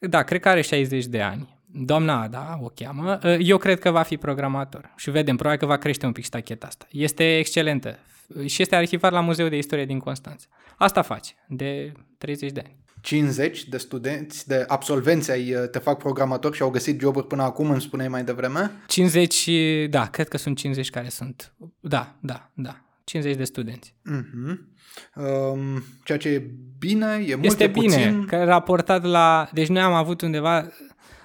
[0.00, 3.90] Da, cred că are 60 de ani doamna Ada o cheamă, ă, eu cred că
[3.90, 6.86] va fi programator și vedem, probabil că va crește un pic stacheta asta.
[6.90, 7.98] Este excelentă
[8.44, 10.46] și este arhivar la Muzeul de Istorie din Constanța.
[10.76, 12.76] Asta face de 30 de ani.
[13.00, 17.42] 50 de studenți, de absolvenți ai ă, te fac programator și au găsit joburi până
[17.42, 18.70] acum, îmi spuneai mai devreme?
[18.86, 19.48] 50,
[19.88, 21.52] da, cred că sunt 50 care sunt.
[21.80, 22.76] Da, da, da.
[23.04, 23.94] 50 de studenți.
[24.10, 24.56] Uh-huh.
[25.14, 28.24] Um, ceea ce e bine, e mult, Este e bine, puțin.
[28.26, 29.48] că raportat la...
[29.52, 30.68] Deci noi am avut undeva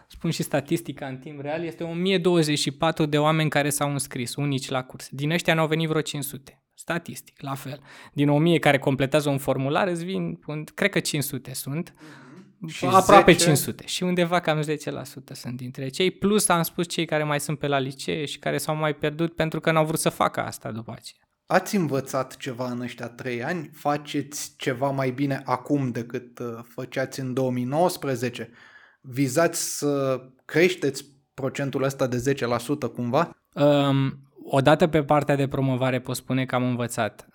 [0.07, 4.83] spun și statistica în timp real, este 1024 de oameni care s-au înscris, unici la
[4.83, 5.07] curs.
[5.11, 6.61] Din ăștia n-au venit vreo 500.
[6.73, 7.79] Statistic, la fel.
[8.13, 10.39] Din 1000 care completează un formular, îți vin,
[10.73, 11.93] cred că 500 sunt.
[12.67, 13.43] Și aproape 10...
[13.43, 14.65] 500 și undeva cam 10%
[15.31, 18.57] sunt dintre cei, plus am spus cei care mai sunt pe la licee și care
[18.57, 21.21] s-au mai pierdut pentru că n-au vrut să facă asta după aceea.
[21.45, 23.69] Ați învățat ceva în ăștia trei ani?
[23.73, 28.49] Faceți ceva mai bine acum decât uh, făceați în 2019?
[29.09, 32.35] Vizați să creșteți procentul ăsta de
[32.87, 33.29] 10% cumva?
[33.53, 37.27] Um, odată pe partea de promovare pot spune că am învățat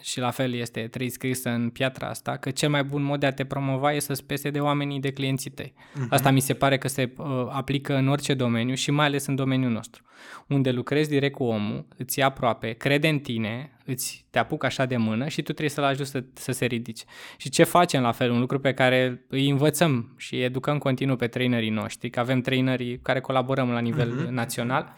[0.00, 3.26] și la fel este trei scrisă în piatra asta, că cel mai bun mod de
[3.26, 5.72] a te promova e să-ți pese de oamenii de clienții tăi.
[5.76, 6.08] Uh-huh.
[6.08, 9.34] Asta mi se pare că se uh, aplică în orice domeniu și mai ales în
[9.34, 10.02] domeniul nostru,
[10.46, 14.84] unde lucrezi direct cu omul, îți ia aproape, crede în tine, îți te apucă așa
[14.84, 17.04] de mână și tu trebuie să-l ajuți să, să se ridice.
[17.36, 18.30] Și ce facem la fel?
[18.30, 22.98] Un lucru pe care îi învățăm și educăm continuu pe trainerii noștri, că avem trainerii
[22.98, 24.30] care colaborăm la nivel uh-huh.
[24.30, 24.94] național,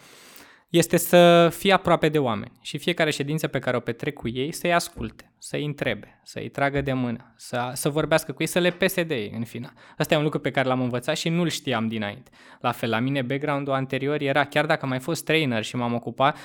[0.71, 4.51] este să fie aproape de oameni și fiecare ședință pe care o petrec cu ei
[4.51, 8.69] să-i asculte, să-i întrebe, să-i tragă de mână, să, să vorbească cu ei, să le
[8.69, 9.73] pese de ei în final.
[9.97, 12.31] Asta e un lucru pe care l-am învățat și nu-l știam dinainte.
[12.59, 15.93] La fel, la mine background-ul anterior era, chiar dacă am mai fost trainer și m-am
[15.93, 16.37] ocupat,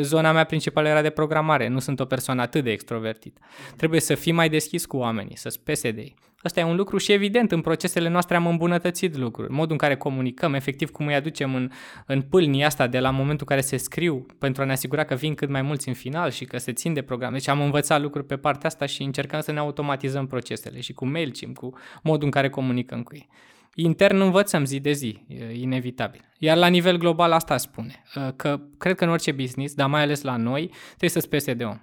[0.00, 3.38] zona mea principală era de programare, nu sunt o persoană atât de extrovertit.
[3.76, 6.14] Trebuie să fii mai deschis cu oamenii, să-ți pese de ei.
[6.44, 9.52] Asta e un lucru și evident, în procesele noastre am îmbunătățit lucruri.
[9.52, 11.70] Modul în care comunicăm, efectiv cum îi aducem în,
[12.06, 15.14] în pâlnii asta de la momentul în care se scriu pentru a ne asigura că
[15.14, 17.32] vin cât mai mulți în final și că se țin de program.
[17.32, 21.06] Deci am învățat lucruri pe partea asta și încercăm să ne automatizăm procesele și cu
[21.06, 23.28] MailChimp, cu modul în care comunicăm cu ei.
[23.74, 26.20] Intern învățăm zi de zi, e inevitabil.
[26.38, 28.02] Iar la nivel global asta spune,
[28.36, 31.64] că cred că în orice business, dar mai ales la noi, trebuie să-ți pese de
[31.64, 31.78] om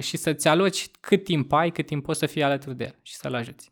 [0.00, 3.14] și să-ți aloci cât timp ai, cât timp poți să fii alături de el și
[3.14, 3.70] să-l ajuți.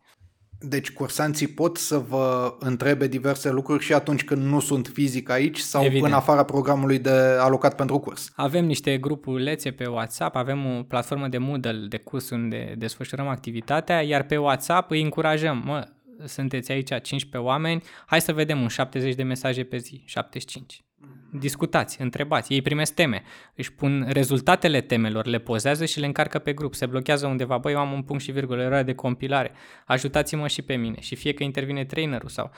[0.60, 5.58] Deci cursanții pot să vă întrebe diverse lucruri și atunci când nu sunt fizic aici
[5.58, 6.06] sau Evident.
[6.06, 8.32] în afara programului de alocat pentru curs.
[8.36, 14.00] Avem niște grupulețe pe WhatsApp, avem o platformă de Moodle de curs unde desfășurăm activitatea,
[14.02, 15.88] iar pe WhatsApp îi încurajăm, mă,
[16.24, 20.82] sunteți aici 15 oameni, hai să vedem un 70 de mesaje pe zi, 75.
[21.30, 23.22] Discutați, întrebați, ei primesc teme,
[23.54, 27.72] își pun rezultatele temelor, le pozează și le încarcă pe grup, se blochează undeva, băi,
[27.72, 29.52] eu am un punct și virgulă, eroare de compilare,
[29.86, 32.50] ajutați-mă și pe mine și fie că intervine trainerul sau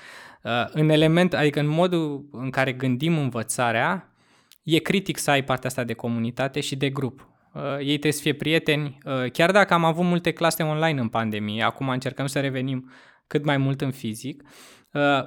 [0.42, 4.14] uh, în element, adică în modul în care gândim învățarea,
[4.62, 7.28] e critic să ai partea asta de comunitate și de grup.
[7.54, 11.08] Uh, ei trebuie să fie prieteni, uh, chiar dacă am avut multe clase online în
[11.08, 12.90] pandemie, acum încercăm să revenim
[13.26, 14.48] cât mai mult în fizic, uh,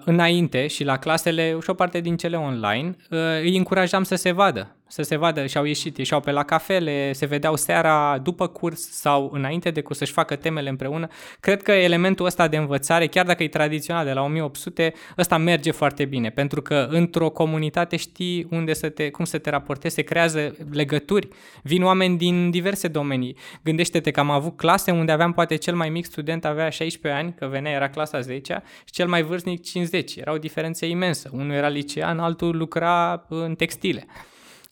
[0.06, 4.32] înainte și la clasele și o parte din cele online, uh, îi încurajam să se
[4.32, 8.48] vadă să se vadă și au ieșit, ieșeau pe la cafele, se vedeau seara după
[8.48, 11.08] curs sau înainte de curs să-și facă temele împreună.
[11.40, 15.72] Cred că elementul ăsta de învățare, chiar dacă e tradițional de la 1800, ăsta merge
[15.72, 20.02] foarte bine, pentru că într-o comunitate știi unde să te, cum să te raportezi, se
[20.02, 21.28] creează legături,
[21.64, 23.36] vin oameni din diverse domenii.
[23.64, 27.34] Gândește-te că am avut clase unde aveam poate cel mai mic student avea 16 ani,
[27.38, 30.16] că venea, era clasa 10 și cel mai vârstnic 50.
[30.16, 31.30] Era o diferență imensă.
[31.32, 34.08] Unul era licean, altul lucra în textile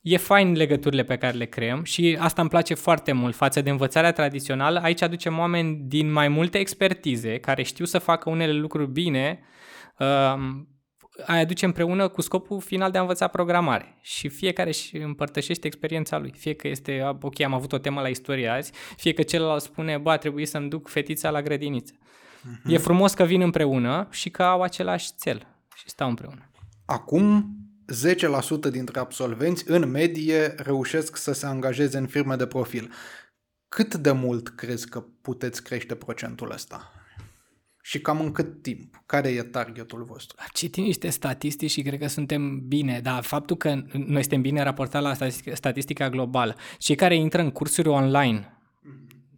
[0.02, 3.70] e fain legăturile pe care le creăm și asta îmi place foarte mult față de
[3.70, 4.80] învățarea tradițională.
[4.80, 9.40] Aici aducem oameni din mai multe expertize care știu să facă unele lucruri bine,
[10.00, 10.36] uh,
[11.26, 16.18] ai aduce împreună cu scopul final de a învăța programare și fiecare își împărtășește experiența
[16.18, 16.34] lui.
[16.38, 19.98] Fie că este, ok, am avut o temă la istorie azi, fie că celălalt spune,
[19.98, 21.94] bă, trebuie să-mi duc fetița la grădiniță.
[21.94, 22.72] Uh-huh.
[22.72, 26.52] E frumos că vin împreună și că au același cel și stau împreună.
[26.86, 27.56] Acum
[27.92, 32.92] 10% dintre absolvenți în medie reușesc să se angajeze în firme de profil.
[33.70, 36.92] Cât de mult crezi că puteți crește procentul ăsta?
[37.82, 39.04] Și cam în cât timp?
[39.06, 40.38] Care e targetul vostru?
[40.54, 45.02] Citim niște statistici și cred că suntem bine, dar faptul că noi suntem bine raportat
[45.02, 45.14] la
[45.54, 48.58] statistica globală, cei care intră în cursuri online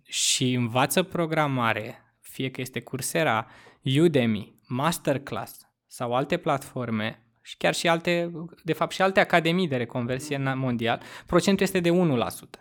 [0.04, 3.48] și învață programare, fie că este Coursera,
[3.84, 8.32] Udemy, Masterclass sau alte platforme, și chiar și alte,
[8.64, 11.94] de fapt și alte academii de reconversie mondial, procentul este de 1%.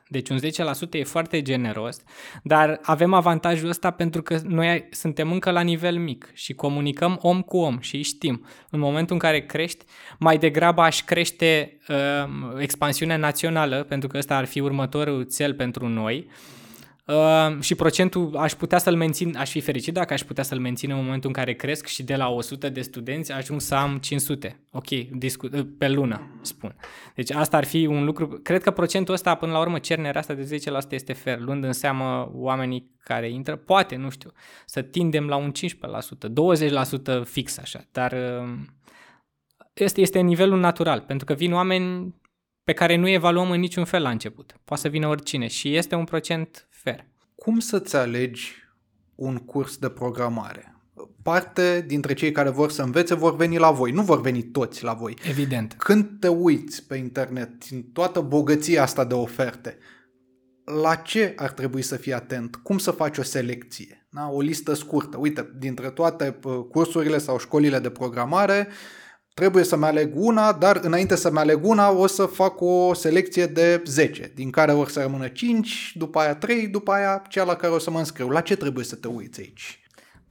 [0.08, 0.42] Deci un 10%
[0.90, 2.02] e foarte generos,
[2.42, 7.42] dar avem avantajul ăsta pentru că noi suntem încă la nivel mic și comunicăm om
[7.42, 8.46] cu om și știm.
[8.70, 9.84] În momentul în care crești,
[10.18, 11.96] mai degrabă aș crește uh,
[12.58, 16.61] expansiunea națională, pentru că ăsta ar fi următorul cel pentru noi, Uh,
[17.60, 20.96] și procentul aș putea să-l mențin, aș fi fericit dacă aș putea să-l mențin în
[20.96, 24.60] momentul în care cresc și de la 100 de studenți ajung să am 500.
[24.70, 26.76] Ok, discu- uh, pe lună, spun.
[27.14, 30.34] Deci asta ar fi un lucru, cred că procentul ăsta până la urmă cernerea asta
[30.34, 34.32] de 10% este fair, luând în seamă oamenii care intră, poate, nu știu,
[34.66, 38.54] să tindem la un 15%, 20% fix așa, dar uh,
[39.74, 42.14] este, este nivelul natural, pentru că vin oameni
[42.64, 44.60] pe care nu evaluăm în niciun fel la început.
[44.64, 46.71] Poate să vină oricine și este un procent fair.
[47.42, 48.54] Cum să-ți alegi
[49.14, 50.76] un curs de programare?
[51.22, 54.84] Parte dintre cei care vor să învețe vor veni la voi, nu vor veni toți
[54.84, 55.16] la voi.
[55.28, 55.74] Evident.
[55.78, 59.78] Când te uiți pe internet, în toată bogăția asta de oferte,
[60.64, 62.56] la ce ar trebui să fii atent?
[62.56, 64.06] Cum să faci o selecție?
[64.10, 64.28] Da?
[64.28, 65.16] O listă scurtă.
[65.16, 69.01] Uite, dintre toate uh, cursurile sau școlile de programare, uh,
[69.34, 73.82] trebuie să-mi aleg una, dar înainte să-mi aleg una o să fac o selecție de
[73.84, 77.72] 10, din care o să rămână 5, după aia 3, după aia cea la care
[77.72, 78.28] o să mă înscriu.
[78.28, 79.82] La ce trebuie să te uiți aici?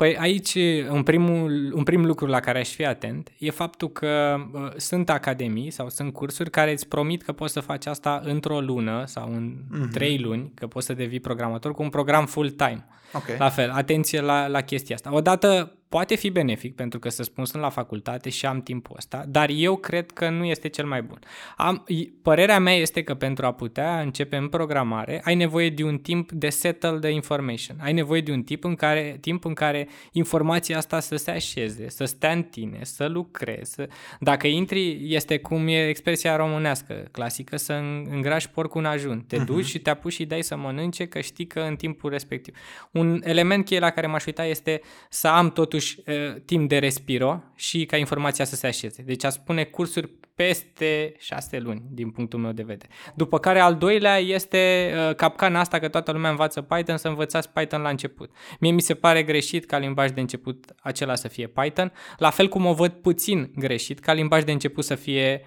[0.02, 0.58] Păi aici,
[0.90, 5.10] un, primul, un prim lucru la care aș fi atent e faptul că uh, sunt
[5.10, 9.34] academii sau sunt cursuri care îți promit că poți să faci asta într-o lună sau
[9.34, 9.92] în uh-huh.
[9.92, 12.88] trei luni, că poți să devii programator cu un program full-time.
[13.14, 13.36] Okay.
[13.38, 15.14] La fel, atenție la, la chestia asta.
[15.14, 19.24] Odată poate fi benefic pentru că, să spun, sunt la facultate și am timpul ăsta,
[19.28, 21.20] dar eu cred că nu este cel mai bun.
[21.58, 21.86] Am,
[22.22, 26.32] părerea mea este că pentru a putea începe în programare, ai nevoie de un timp
[26.32, 27.78] de settle the information.
[27.82, 31.90] Ai nevoie de un timp în care, timp în care informația asta să se așeze,
[31.90, 33.74] să stea în tine, să lucrezi.
[33.74, 33.88] Să...
[34.20, 37.74] Dacă intri, este cum e expresia românească clasică, să
[38.10, 39.24] îngrași porcul în ajun.
[39.28, 39.46] Te uh-huh.
[39.46, 42.56] duci și te apuci și dai să mănânce că știi că în timpul respectiv.
[42.92, 46.02] Un element cheie la care m-aș uita este să am totuși totuși
[46.46, 49.02] timp de respiro și ca informația să se așeze.
[49.02, 52.91] Deci a spune cursuri peste șase luni, din punctul meu de vedere.
[53.15, 57.82] După care al doilea este capcana asta că toată lumea învață Python, să învățați Python
[57.82, 58.32] la început.
[58.60, 62.48] Mie mi se pare greșit ca limbaj de început acela să fie Python, la fel
[62.48, 65.41] cum o văd puțin greșit ca limbaj de început să fie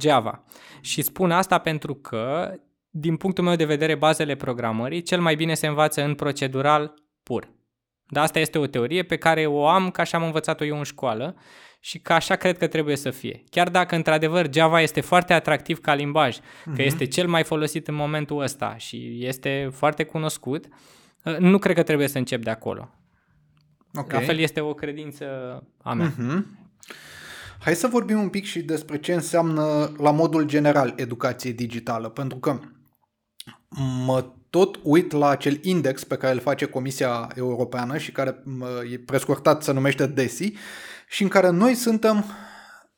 [0.00, 0.44] Java.
[0.80, 2.54] Și spun asta pentru că,
[2.90, 7.56] din punctul meu de vedere, bazele programării cel mai bine se învață în procedural pur.
[8.08, 10.82] Dar asta este o teorie pe care o am ca așa am învățat-o eu în
[10.82, 11.36] școală
[11.80, 13.44] și ca așa cred că trebuie să fie.
[13.50, 16.64] Chiar dacă într-adevăr Java este foarte atractiv ca limbaj, uh-huh.
[16.64, 16.80] că mhm.
[16.80, 20.66] este cel mai folosit în momentul ăsta și este foarte cunoscut,
[21.26, 22.90] ă, nu cred că trebuie să încep de acolo.
[23.94, 24.20] Okay.
[24.20, 25.26] La fel este o credință
[25.82, 26.12] a mea.
[26.12, 26.42] Uh-huh.
[27.60, 32.38] Hai să vorbim un pic și despre ce înseamnă la modul general educație digitală, pentru
[32.38, 32.60] că
[34.06, 38.42] mă tot uit la acel index pe care îl face Comisia Europeană și care
[38.92, 40.52] e prescurtat se numește DESI
[41.08, 42.24] și în care noi suntem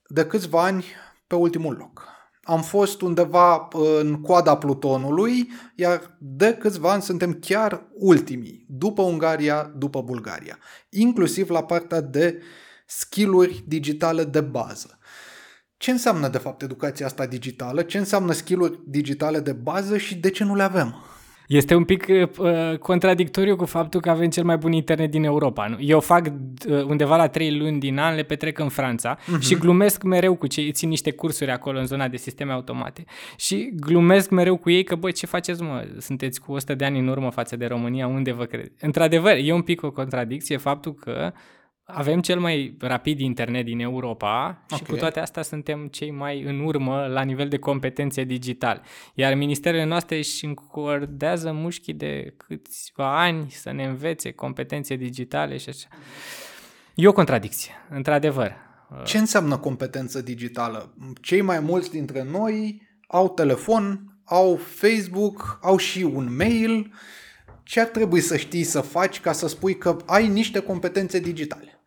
[0.07, 0.85] de câțiva ani
[1.27, 2.09] pe ultimul loc.
[2.43, 3.69] Am fost undeva
[4.01, 10.59] în coada Plutonului, iar de câțiva ani suntem chiar ultimii, după Ungaria, după Bulgaria,
[10.89, 12.43] inclusiv la partea de
[12.87, 14.99] skill-uri digitale de bază.
[15.77, 17.83] Ce înseamnă de fapt educația asta digitală?
[17.83, 20.95] Ce înseamnă skill-uri digitale de bază și de ce nu le avem?
[21.51, 25.67] Este un pic uh, contradictoriu cu faptul că avem cel mai bun internet din Europa.
[25.67, 25.77] Nu?
[25.81, 29.41] Eu fac uh, undeva la trei luni din an, le petrec în Franța uh-huh.
[29.41, 33.05] și glumesc mereu cu cei, țin niște cursuri acolo în zona de sisteme automate
[33.37, 35.87] și glumesc mereu cu ei că, băi, ce faceți, mă?
[35.99, 38.85] Sunteți cu 100 de ani în urmă față de România, unde vă credeți?
[38.85, 41.33] Într-adevăr, e un pic o contradicție faptul că
[41.95, 44.87] avem cel mai rapid internet din Europa și okay.
[44.89, 48.81] cu toate astea suntem cei mai în urmă la nivel de competențe digitale.
[49.15, 55.69] Iar ministerele noastre își încordează mușchii de câțiva ani să ne învețe competențe digitale și
[55.69, 55.89] așa.
[56.95, 58.57] E o contradicție, într-adevăr.
[59.05, 60.95] Ce înseamnă competență digitală?
[61.21, 66.93] Cei mai mulți dintre noi au telefon, au Facebook, au și un mail.
[67.63, 71.80] Ce ar trebui să știi să faci ca să spui că ai niște competențe digitale?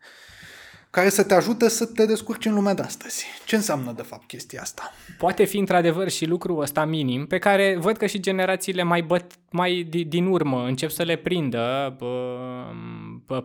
[0.94, 3.24] Care să te ajute să te descurci în lumea de astăzi.
[3.46, 4.92] Ce înseamnă de fapt chestia asta?
[5.18, 9.32] Poate fi într-adevăr și lucrul ăsta minim, pe care văd că și generațiile mai, băt,
[9.50, 12.36] mai din urmă încep să le prindă bă,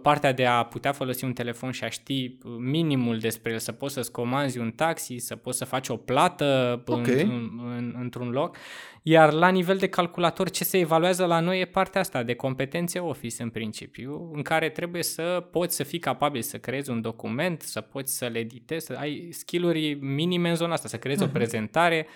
[0.02, 3.94] partea de a putea folosi un telefon și a ști minimul despre el, să poți
[3.94, 7.22] să-ți comanzi un taxi, să poți să faci o plată okay.
[7.22, 8.56] în, în, în, într-un loc.
[9.04, 13.00] Iar la nivel de calculator, ce se evaluează la noi e partea asta de competențe
[13.00, 17.62] Office în principiu, în care trebuie să poți să fii capabil să creezi un document,
[17.62, 21.26] să poți să-l editezi, să ai skill-uri minime în zona asta, să creezi uh-huh.
[21.26, 21.38] o mhm.
[21.38, 22.08] prezentare,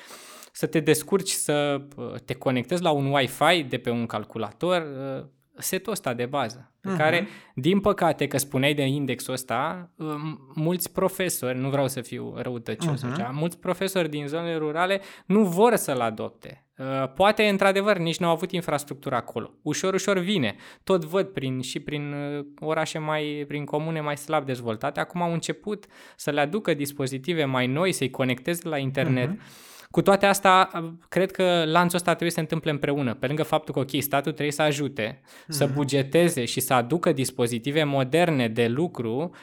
[0.52, 5.26] să te descurci să uh, te conectezi la un Wi-Fi de pe un calculator, uh,
[5.58, 6.98] setul ăsta de bază, pe uh-huh.
[6.98, 10.08] care, din păcate, că spuneai de indexul ăsta, uh,
[10.56, 13.12] mulți profesori, nu vreau să fiu răutăcios, uh-huh.
[13.12, 16.66] așa, mulți profesori din zonele rurale nu vor să-l adopte.
[16.78, 19.54] Uh, poate, într-adevăr, nici nu au avut infrastructură acolo.
[19.62, 20.56] Ușor, ușor vine.
[20.84, 25.00] Tot văd prin, și prin uh, orașe mai, prin comune mai slab dezvoltate.
[25.00, 25.86] Acum au început
[26.16, 29.30] să le aducă dispozitive mai noi, să-i conecteze la internet.
[29.30, 29.72] Uh-huh.
[29.94, 33.14] Cu toate astea, uh, cred că lanțul ăsta trebuie să se întâmple împreună.
[33.14, 35.48] Pe lângă faptul că, ok, statul trebuie să ajute, uh-huh.
[35.48, 35.74] să mhm.
[35.74, 39.36] bugeteze și să aducă dispozitive moderne de lucru,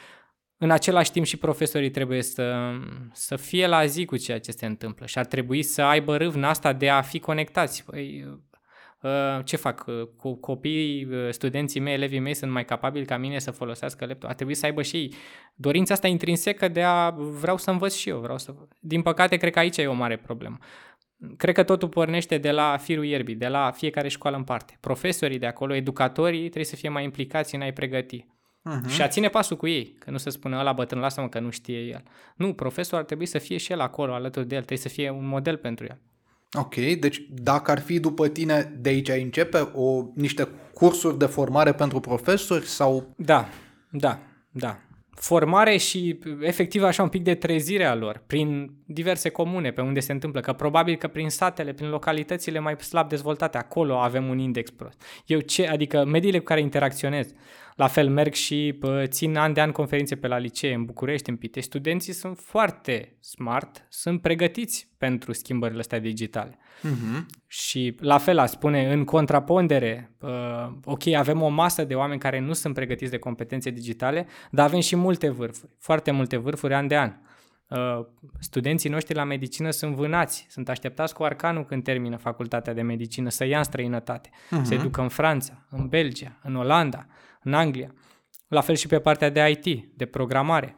[0.57, 2.71] în același timp și profesorii trebuie să,
[3.13, 6.49] să fie la zi cu ceea ce se întâmplă și ar trebui să aibă râvna
[6.49, 7.83] asta de a fi conectați.
[7.83, 8.37] Păi, uh,
[9.43, 9.85] ce fac?
[10.17, 14.29] Cu copiii, uh, studenții mei, elevii mei sunt mai capabili ca mine să folosească laptop.
[14.29, 15.13] Ar trebui să aibă și ei
[15.55, 18.19] dorința asta intrinsecă de a vreau să învăț și eu.
[18.19, 18.53] Vreau să...
[18.79, 20.57] Din păcate, cred că aici e o mare problemă.
[21.37, 24.77] Cred că totul pornește de la firul ierbii, de la fiecare școală în parte.
[24.79, 28.25] Profesorii de acolo, educatorii, trebuie să fie mai implicați în a-i pregăti.
[28.69, 28.89] Uh-huh.
[28.89, 31.49] Și a ține pasul cu ei, că nu se spune ăla bătrân, lasă-mă că nu
[31.49, 32.03] știe el.
[32.35, 35.09] Nu, profesorul ar trebui să fie și el acolo alături de el, trebuie să fie
[35.09, 36.01] un model pentru el.
[36.53, 41.73] Ok, deci dacă ar fi după tine, de aici începe o, niște cursuri de formare
[41.73, 43.13] pentru profesori sau...
[43.15, 43.49] Da,
[43.89, 44.19] da,
[44.51, 44.79] da
[45.21, 49.99] formare și efectiv așa un pic de trezire a lor prin diverse comune pe unde
[49.99, 54.37] se întâmplă, că probabil că prin satele, prin localitățile mai slab dezvoltate, acolo avem un
[54.37, 55.01] index prost.
[55.25, 57.33] Eu ce, adică mediile cu care interacționez,
[57.81, 61.35] la fel merg și țin an de an conferințe pe la licee în București, în
[61.35, 66.57] Pitești, studenții sunt foarte smart, sunt pregătiți pentru schimbările astea digitale.
[66.57, 67.25] Uh-huh.
[67.47, 72.39] Și la fel a spune în contrapondere, uh, ok, avem o masă de oameni care
[72.39, 76.87] nu sunt pregătiți de competențe digitale, dar avem și multe vârfuri, foarte multe vârfuri an
[76.87, 77.13] de an.
[77.67, 78.05] Uh,
[78.39, 83.29] studenții noștri la medicină sunt vânați, sunt așteptați cu arcanul când termină facultatea de medicină
[83.29, 84.61] să ia în străinătate, uh-huh.
[84.63, 87.05] se ducă în Franța, în Belgia, în Olanda,
[87.43, 87.93] în Anglia.
[88.47, 90.75] La fel și pe partea de IT, de programare.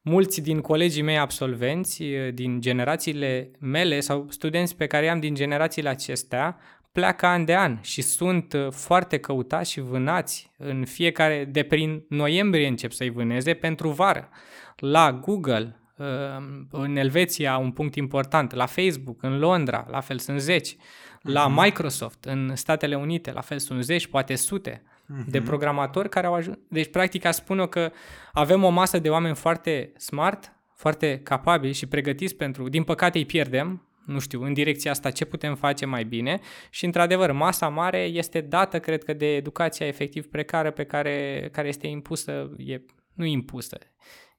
[0.00, 5.34] Mulți din colegii mei absolvenți, uh, din generațiile mele sau studenți pe care am din
[5.34, 6.58] generațiile acestea,
[6.92, 12.04] pleacă an de an și sunt uh, foarte căutați și vânați în fiecare, de prin
[12.08, 14.28] noiembrie încep să-i vâneze pentru vară.
[14.76, 20.40] La Google, Ehm, în Elveția un punct important, la Facebook, în Londra, la fel sunt
[20.40, 20.76] zeci,
[21.22, 21.62] la mhm.
[21.62, 25.30] Microsoft, în Statele Unite, la fel sunt zeci, poate sute uh-huh.
[25.30, 26.56] de programatori care au ajuns.
[26.68, 27.92] Deci, practic, spune că
[28.32, 33.26] avem o masă de oameni foarte smart, foarte capabili și pregătiți pentru, din păcate îi
[33.26, 37.98] pierdem, nu știu, în direcția asta ce putem face mai bine și, într-adevăr, masa mare
[37.98, 42.80] este dată, cred că, de educația efectiv precară pe care, care este impusă, e,
[43.12, 43.78] nu impusă,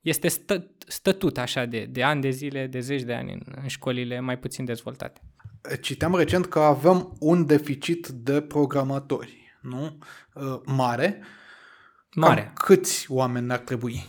[0.01, 3.67] Este stă, stătut așa de, de ani de zile, de zeci de ani în, în
[3.67, 5.21] școlile mai puțin dezvoltate.
[5.81, 9.97] Citeam recent că avem un deficit de programatori, nu?
[10.39, 11.23] Uh, mare.
[12.15, 12.41] Mare.
[12.41, 14.05] Cam câți oameni ar trebui?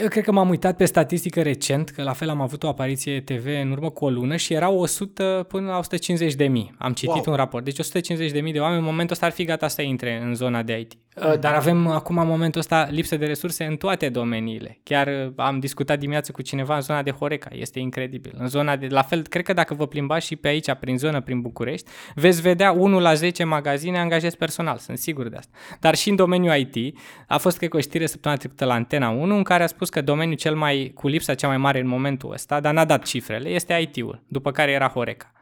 [0.00, 3.20] Eu cred că m-am uitat pe statistică recent, că la fel am avut o apariție
[3.20, 6.74] TV în urmă cu o lună și erau 100 până la 150 de mii.
[6.78, 7.24] Am citit wow.
[7.26, 7.64] un raport.
[7.64, 10.34] Deci 150 de mii de oameni în momentul ăsta ar fi gata să intre în
[10.34, 10.92] zona de IT.
[11.20, 11.36] Mm.
[11.40, 14.80] Dar avem acum în momentul ăsta lipsă de resurse în toate domeniile.
[14.82, 17.48] Chiar uh, am discutat dimineață cu cineva în zona de Horeca.
[17.52, 18.34] Este incredibil.
[18.38, 21.20] În zona de, la fel, cred că dacă vă plimbați și pe aici, prin zonă,
[21.20, 24.78] prin București, veți vedea 1 la 10 magazine angajezi personal.
[24.78, 25.56] Sunt sigur de asta.
[25.80, 29.08] Dar și în domeniul IT a fost, cred că, o știre săptămâna trecută la Antena
[29.08, 31.86] 1 în care a spus că domeniul cel mai cu lipsa cea mai mare în
[31.86, 35.32] momentul ăsta, dar n-a dat cifrele, este IT-ul, după care era Horeca.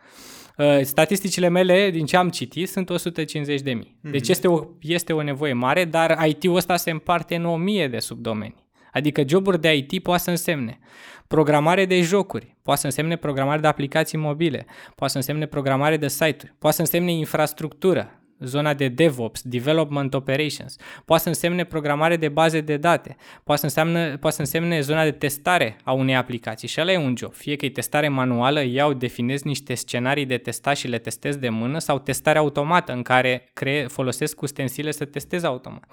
[0.56, 3.96] Uh, statisticile mele, din ce am citit, sunt 150 de mii.
[3.98, 4.10] Mm-hmm.
[4.10, 7.98] Deci este o, este o nevoie mare, dar IT-ul ăsta se împarte în 1000 de
[7.98, 8.68] subdomenii.
[8.92, 10.78] Adică joburi de IT poate să însemne
[11.26, 16.08] programare de jocuri, poate să însemne programare de aplicații mobile, poate să însemne programare de
[16.08, 22.28] site-uri, poate să însemne infrastructură, zona de DevOps, Development Operations, poate să însemne programare de
[22.28, 26.68] baze de date, poate să, înseamnă, poate să însemne zona de testare a unei aplicații
[26.68, 27.32] și ăla e un job.
[27.32, 31.48] Fie că e testare manuală, iau, definez niște scenarii de testat și le testez de
[31.48, 35.84] mână sau testare automată în care cre- folosesc ustensile să testez automat.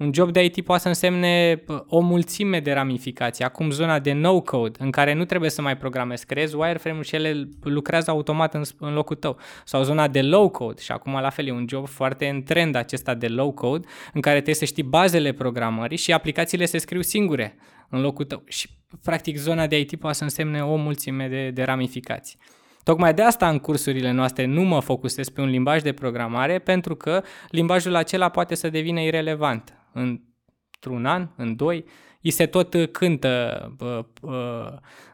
[0.00, 3.44] Un job de IT poate să însemne o mulțime de ramificații.
[3.44, 7.48] Acum zona de no-code, în care nu trebuie să mai programezi, creezi wireframe-ul și ele
[7.62, 9.38] lucrează automat în, în locul tău.
[9.64, 13.14] Sau zona de low-code, și acum la fel e un job foarte în trend acesta
[13.14, 17.56] de low-code, în care trebuie să știi bazele programării și aplicațiile se scriu singure
[17.88, 18.42] în locul tău.
[18.46, 18.68] Și
[19.02, 22.38] practic zona de IT poate să însemne o mulțime de, de ramificații.
[22.82, 26.94] Tocmai de asta în cursurile noastre nu mă focusez pe un limbaj de programare, pentru
[26.94, 31.84] că limbajul acela poate să devină irelevant într-un an, în doi,
[32.22, 34.66] îi se tot cântă uh, uh,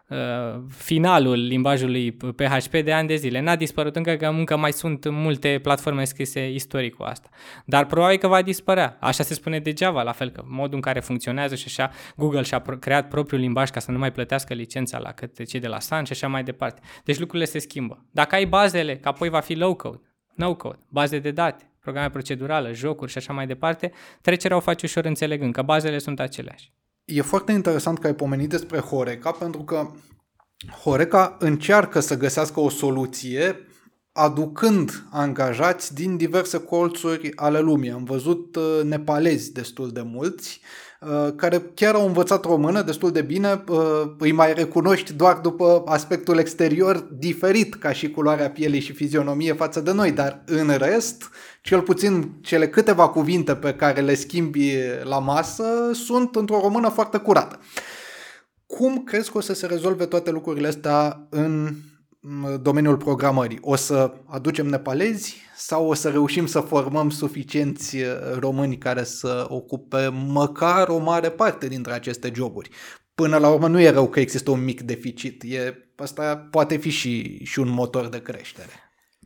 [0.09, 3.41] uh, finalul limbajului PHP de ani de zile.
[3.41, 7.29] N-a dispărut încă, că încă mai sunt multe platforme scrise istoric cu asta.
[7.65, 8.97] Dar probabil că va dispărea.
[9.01, 12.43] Așa se spune de Java, la fel că modul în care funcționează și așa Google
[12.43, 15.81] și-a creat propriul limbaj ca să nu mai plătească licența la câte cei de la
[15.81, 16.81] Sun și așa mai departe.
[17.05, 18.05] Deci lucrurile se schimbă.
[18.11, 20.01] Dacă ai bazele, că apoi va fi low code,
[20.35, 24.83] no code, baze de date, programe procedurală, jocuri și așa mai departe, trecerea o faci
[24.83, 26.73] ușor înțelegând că bazele sunt aceleași.
[27.05, 29.91] E foarte interesant că ai pomenit despre Horeca, pentru că
[30.83, 33.67] Horeca încearcă să găsească o soluție
[34.13, 37.91] aducând angajați din diverse colțuri ale lumii.
[37.91, 40.86] Am văzut uh, nepalezi destul de mulți Uh,
[41.37, 43.79] care chiar au învățat română destul de bine, uh,
[44.19, 49.81] îi mai recunoști doar după aspectul exterior diferit ca și culoarea pielii și fizionomie față
[49.81, 51.31] de noi, dar în rest,
[51.63, 57.19] cel puțin cele câteva cuvinte pe care le schimbi la masă sunt într-o română foarte
[57.19, 57.59] curată.
[58.67, 61.75] Cum crezi că o să se rezolve toate lucrurile astea în
[62.61, 63.59] domeniul programării?
[63.61, 68.07] O să aducem nepalezi sau o să reușim să formăm suficienți uh,
[68.39, 72.71] români care să ocupe măcar o mare parte dintre aceste joburi?
[73.15, 75.43] Până la urmă nu e rău că există un mic deficit.
[75.43, 78.71] E, asta poate fi și, și un motor de creștere.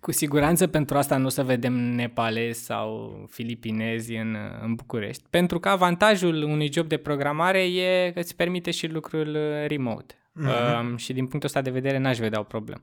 [0.01, 5.61] Cu siguranță pentru asta nu o să vedem nepalezi sau filipinezi în, în București, pentru
[5.61, 9.37] că avantajul unui job de programare e că îți permite și lucrul
[9.67, 10.20] remote.
[10.39, 10.93] Mm-hmm.
[10.93, 12.81] Uh, și din punctul ăsta de vedere n-aș vedea o problemă.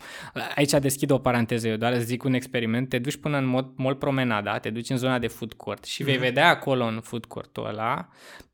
[0.56, 3.72] Aici deschid o paranteză, eu doar îți zic un experiment, te duci până în mod,
[3.76, 6.06] mall promenada, te duci în zona de food court și mm-hmm.
[6.06, 6.24] vei mhm.
[6.24, 8.10] vedea acolo în food court-ul ăla,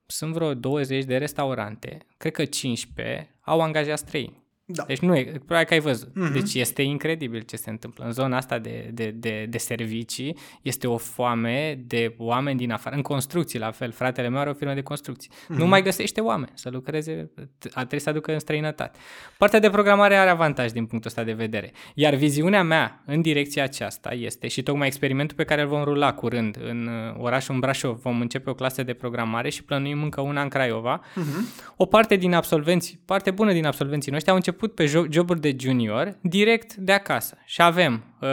[0.05, 4.42] sunt vreo 20 de restaurante, cred că 15 au angajați străini.
[4.65, 4.83] Da.
[4.87, 6.09] Deci nu e, probabil că ai văzut.
[6.09, 6.33] Mm-hmm.
[6.33, 8.05] Deci este incredibil ce se întâmplă.
[8.05, 12.95] În zona asta de, de, de, de servicii este o foame de oameni din afară.
[12.95, 13.91] În construcții, la fel.
[13.91, 15.29] Fratele meu are o firmă de construcții.
[15.29, 15.55] Mm-hmm.
[15.55, 17.31] Nu mai găsește oameni să lucreze,
[17.73, 18.99] trebuie să aducă în străinătate.
[19.37, 21.71] Partea de programare are avantaj din punctul ăsta de vedere.
[21.93, 26.13] Iar viziunea mea în direcția aceasta este și tocmai experimentul pe care îl vom rula
[26.13, 27.99] curând în uh, orașul Brașov.
[28.01, 30.99] Vom începe o clasă de programare și plănuim încă una în Craiova.
[30.99, 31.75] Mm-hmm.
[31.75, 35.55] O parte din absolvenți, parte bună din absolvenții noștri au început început pe joburi de
[35.59, 37.37] junior direct de acasă.
[37.45, 38.29] Și avem, uh,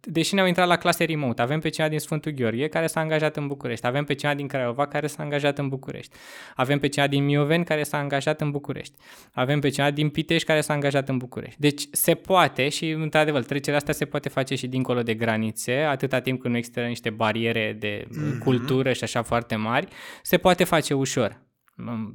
[0.00, 3.36] deși ne-au intrat la clase remote, avem pe cineva din Sfântul Gheorghe care s-a angajat
[3.36, 6.16] în București, avem pe cineva din Craiova care s-a angajat în București,
[6.54, 8.94] avem pe cineva din Mioveni care s-a angajat în București,
[9.32, 11.60] avem pe cineva din Pitești care s-a angajat în București.
[11.60, 16.20] Deci se poate și, într-adevăr, trecerea asta se poate face și dincolo de granițe, atâta
[16.20, 18.38] timp când nu există niște bariere de mm-hmm.
[18.38, 19.88] cultură și așa foarte mari,
[20.22, 21.48] se poate face ușor.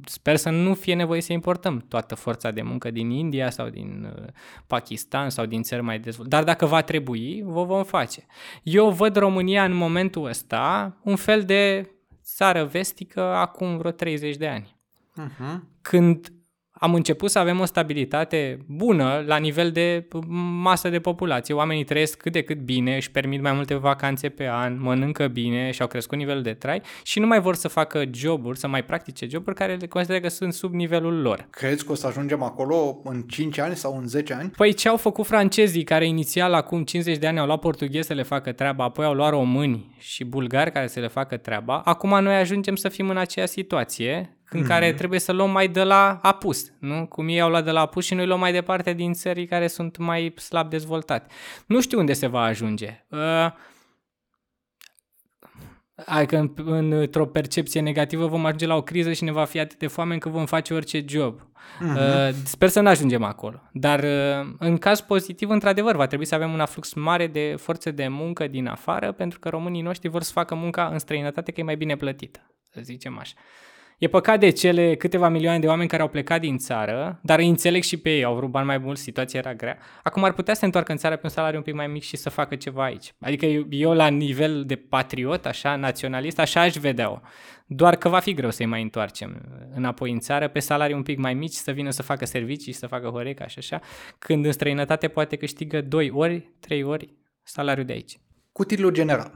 [0.04, 4.12] Sper să nu fie nevoie să importăm toată forța de muncă din India sau din
[4.16, 4.24] uh,
[4.66, 6.36] Pakistan sau din țări mai dezvoltate.
[6.36, 8.26] Dar dacă va trebui, vă vom face.
[8.62, 11.90] Eu văd România în momentul ăsta un fel de
[12.22, 14.76] țară vestică acum vreo 30 de ani.
[15.20, 15.60] Uh-huh.
[15.82, 16.32] Când
[16.78, 20.08] am început să avem o stabilitate bună la nivel de
[20.60, 21.54] masă de populație.
[21.54, 25.70] Oamenii trăiesc cât de cât bine, își permit mai multe vacanțe pe an, mănâncă bine
[25.70, 28.84] și au crescut nivelul de trai și nu mai vor să facă joburi, să mai
[28.84, 31.46] practice joburi care le consideră că sunt sub nivelul lor.
[31.50, 34.50] Crezi că o să ajungem acolo în 5 ani sau în 10 ani?
[34.56, 38.14] Păi ce au făcut francezii care inițial acum 50 de ani au luat portughezi să
[38.14, 42.22] le facă treaba, apoi au luat români și bulgari care să le facă treaba, acum
[42.22, 44.66] noi ajungem să fim în aceeași situație în mm-hmm.
[44.66, 47.06] care trebuie să luăm mai de la apus, nu?
[47.06, 49.66] Cum ei au luat de la apus și noi luăm mai departe din țării care
[49.66, 51.26] sunt mai slab dezvoltate.
[51.66, 53.04] Nu știu unde se va ajunge.
[53.08, 53.52] Uh,
[56.04, 59.78] Adică în, într-o percepție negativă vom ajunge la o criză și ne va fi atât
[59.78, 61.40] de foame încât vom face orice job.
[61.40, 62.32] Uh-huh.
[62.44, 63.62] Sper să nu ajungem acolo.
[63.72, 67.90] Dar uh, în caz pozitiv, într-adevăr, va trebui să avem un aflux mare de forțe
[67.90, 71.60] de muncă din afară pentru că românii noștri vor să facă munca în străinătate că
[71.60, 73.34] e mai bine plătită, să zicem așa.
[73.98, 77.48] E păcat de cele câteva milioane de oameni care au plecat din țară, dar îi
[77.48, 79.78] înțeleg și pe ei, au vrut bani mai mulți, situația era grea.
[80.02, 82.02] Acum ar putea să se întoarcă în țară pe un salariu un pic mai mic
[82.02, 83.14] și să facă ceva aici.
[83.20, 87.18] Adică eu, eu la nivel de patriot, așa, naționalist, așa aș vedea-o.
[87.66, 89.42] Doar că va fi greu să-i mai întoarcem
[89.74, 92.86] înapoi în țară pe salarii un pic mai mici, să vină să facă servicii, să
[92.86, 93.80] facă horeca și așa,
[94.18, 98.20] când în străinătate poate câștigă 2 ori, 3 ori salariul de aici.
[98.52, 99.34] Cu titlul general,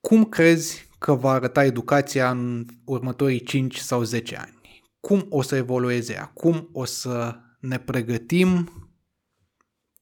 [0.00, 4.82] cum crezi că va arăta educația în următorii 5 sau 10 ani?
[5.00, 6.30] Cum o să evolueze ea?
[6.34, 8.72] Cum o să ne pregătim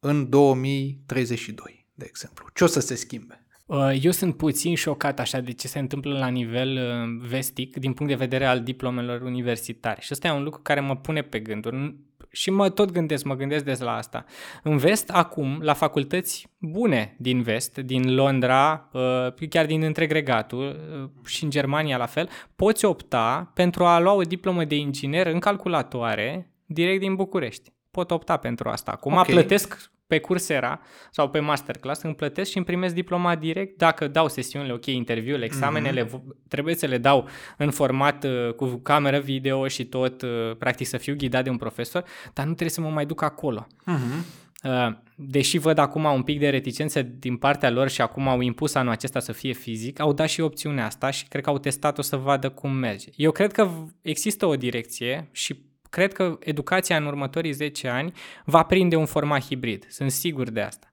[0.01, 2.47] în 2032, de exemplu?
[2.55, 3.47] Ce o să se schimbe?
[3.67, 7.93] Uh, eu sunt puțin șocat așa de ce se întâmplă la nivel uh, vestic din
[7.93, 10.01] punct de vedere al diplomelor universitare.
[10.01, 11.97] Și ăsta e un lucru care mă pune pe gânduri
[12.33, 14.25] și mă tot gândesc, mă gândesc des la asta.
[14.63, 20.77] În vest, acum, la facultăți bune din vest, din Londra, uh, chiar din întreg regatul
[21.03, 25.27] uh, și în Germania la fel, poți opta pentru a lua o diplomă de inginer
[25.27, 27.73] în calculatoare direct din București.
[27.91, 28.91] Pot opta pentru asta.
[28.91, 29.25] Acum okay.
[29.25, 34.29] plătesc pe Coursera sau pe Masterclass, îmi plătesc și îmi primesc diploma direct dacă dau
[34.29, 36.49] sesiunile, ok, interviurile, examenele, mm-hmm.
[36.49, 40.97] trebuie să le dau în format uh, cu cameră video și tot, uh, practic să
[40.97, 43.67] fiu ghidat de un profesor, dar nu trebuie să mă mai duc acolo.
[43.67, 44.41] Mm-hmm.
[44.65, 48.75] Uh, deși văd acum un pic de reticență din partea lor și acum au impus
[48.75, 52.03] anul acesta să fie fizic, au dat și opțiunea asta și cred că au testat-o
[52.03, 53.09] să vadă cum merge.
[53.17, 53.71] Eu cred că
[54.03, 58.13] există o direcție și cred că educația în următorii 10 ani
[58.45, 59.87] va prinde un format hibrid.
[59.89, 60.93] Sunt sigur de asta.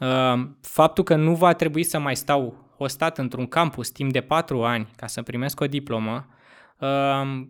[0.00, 4.64] Uh, faptul că nu va trebui să mai stau hostat într-un campus timp de 4
[4.64, 6.26] ani ca să primesc o diplomă,
[6.78, 7.42] uh,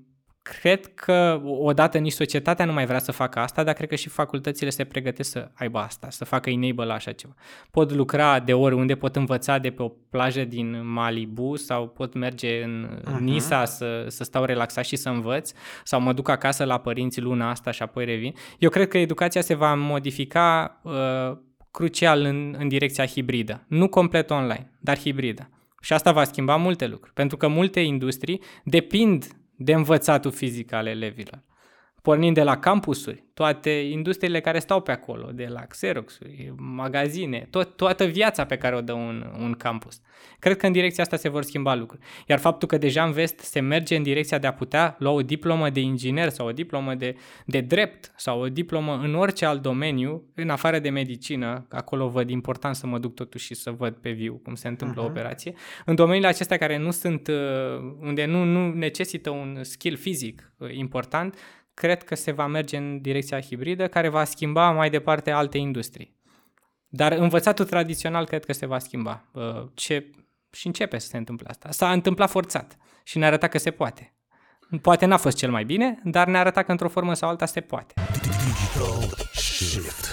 [0.42, 4.08] cred că odată nici societatea nu mai vrea să facă asta, dar cred că și
[4.08, 7.34] facultățile se pregătesc să aibă asta, să facă enable la așa ceva.
[7.70, 12.62] Pot lucra de oriunde, pot învăța de pe o plajă din Malibu sau pot merge
[12.62, 13.18] în uh-huh.
[13.18, 15.52] Nisa să, să stau relaxat și să învăț
[15.84, 18.34] sau mă duc acasă la părinți luna asta și apoi revin.
[18.58, 21.36] Eu cred că educația se va modifica uh,
[21.70, 23.64] crucial în, în direcția hibridă.
[23.68, 25.50] Nu complet online, dar hibridă.
[25.82, 29.26] Și asta va schimba multe lucruri, pentru că multe industrii depind
[29.62, 31.42] de învățatul fizic al elevilor.
[32.02, 37.76] Pornind de la campusuri, toate industriile care stau pe acolo, de la Xerox-uri, magazine, tot,
[37.76, 40.00] toată viața pe care o dă un, un campus.
[40.38, 42.02] Cred că în direcția asta se vor schimba lucruri.
[42.26, 45.22] Iar faptul că deja în vest se merge în direcția de a putea lua o
[45.22, 49.62] diplomă de inginer sau o diplomă de, de drept sau o diplomă în orice alt
[49.62, 53.94] domeniu, în afară de medicină, acolo văd important să mă duc totuși și să văd
[53.94, 55.04] pe viu cum se întâmplă uh-huh.
[55.04, 57.34] o operație, în domeniile acestea care nu sunt, uh,
[58.00, 61.36] unde nu, nu necesită un skill fizic uh, important,
[61.80, 66.16] cred că se va merge în direcția hibridă, care va schimba mai departe alte industrii.
[66.88, 69.24] Dar învățatul tradițional cred că se va schimba.
[69.74, 70.10] Ce,
[70.52, 71.70] și începe să se întâmple asta.
[71.70, 74.14] S-a întâmplat forțat și ne arăta că se poate.
[74.82, 77.60] Poate n-a fost cel mai bine, dar ne arăta că într-o formă sau alta se
[77.60, 77.94] poate.
[78.12, 80.09] Digital Shift.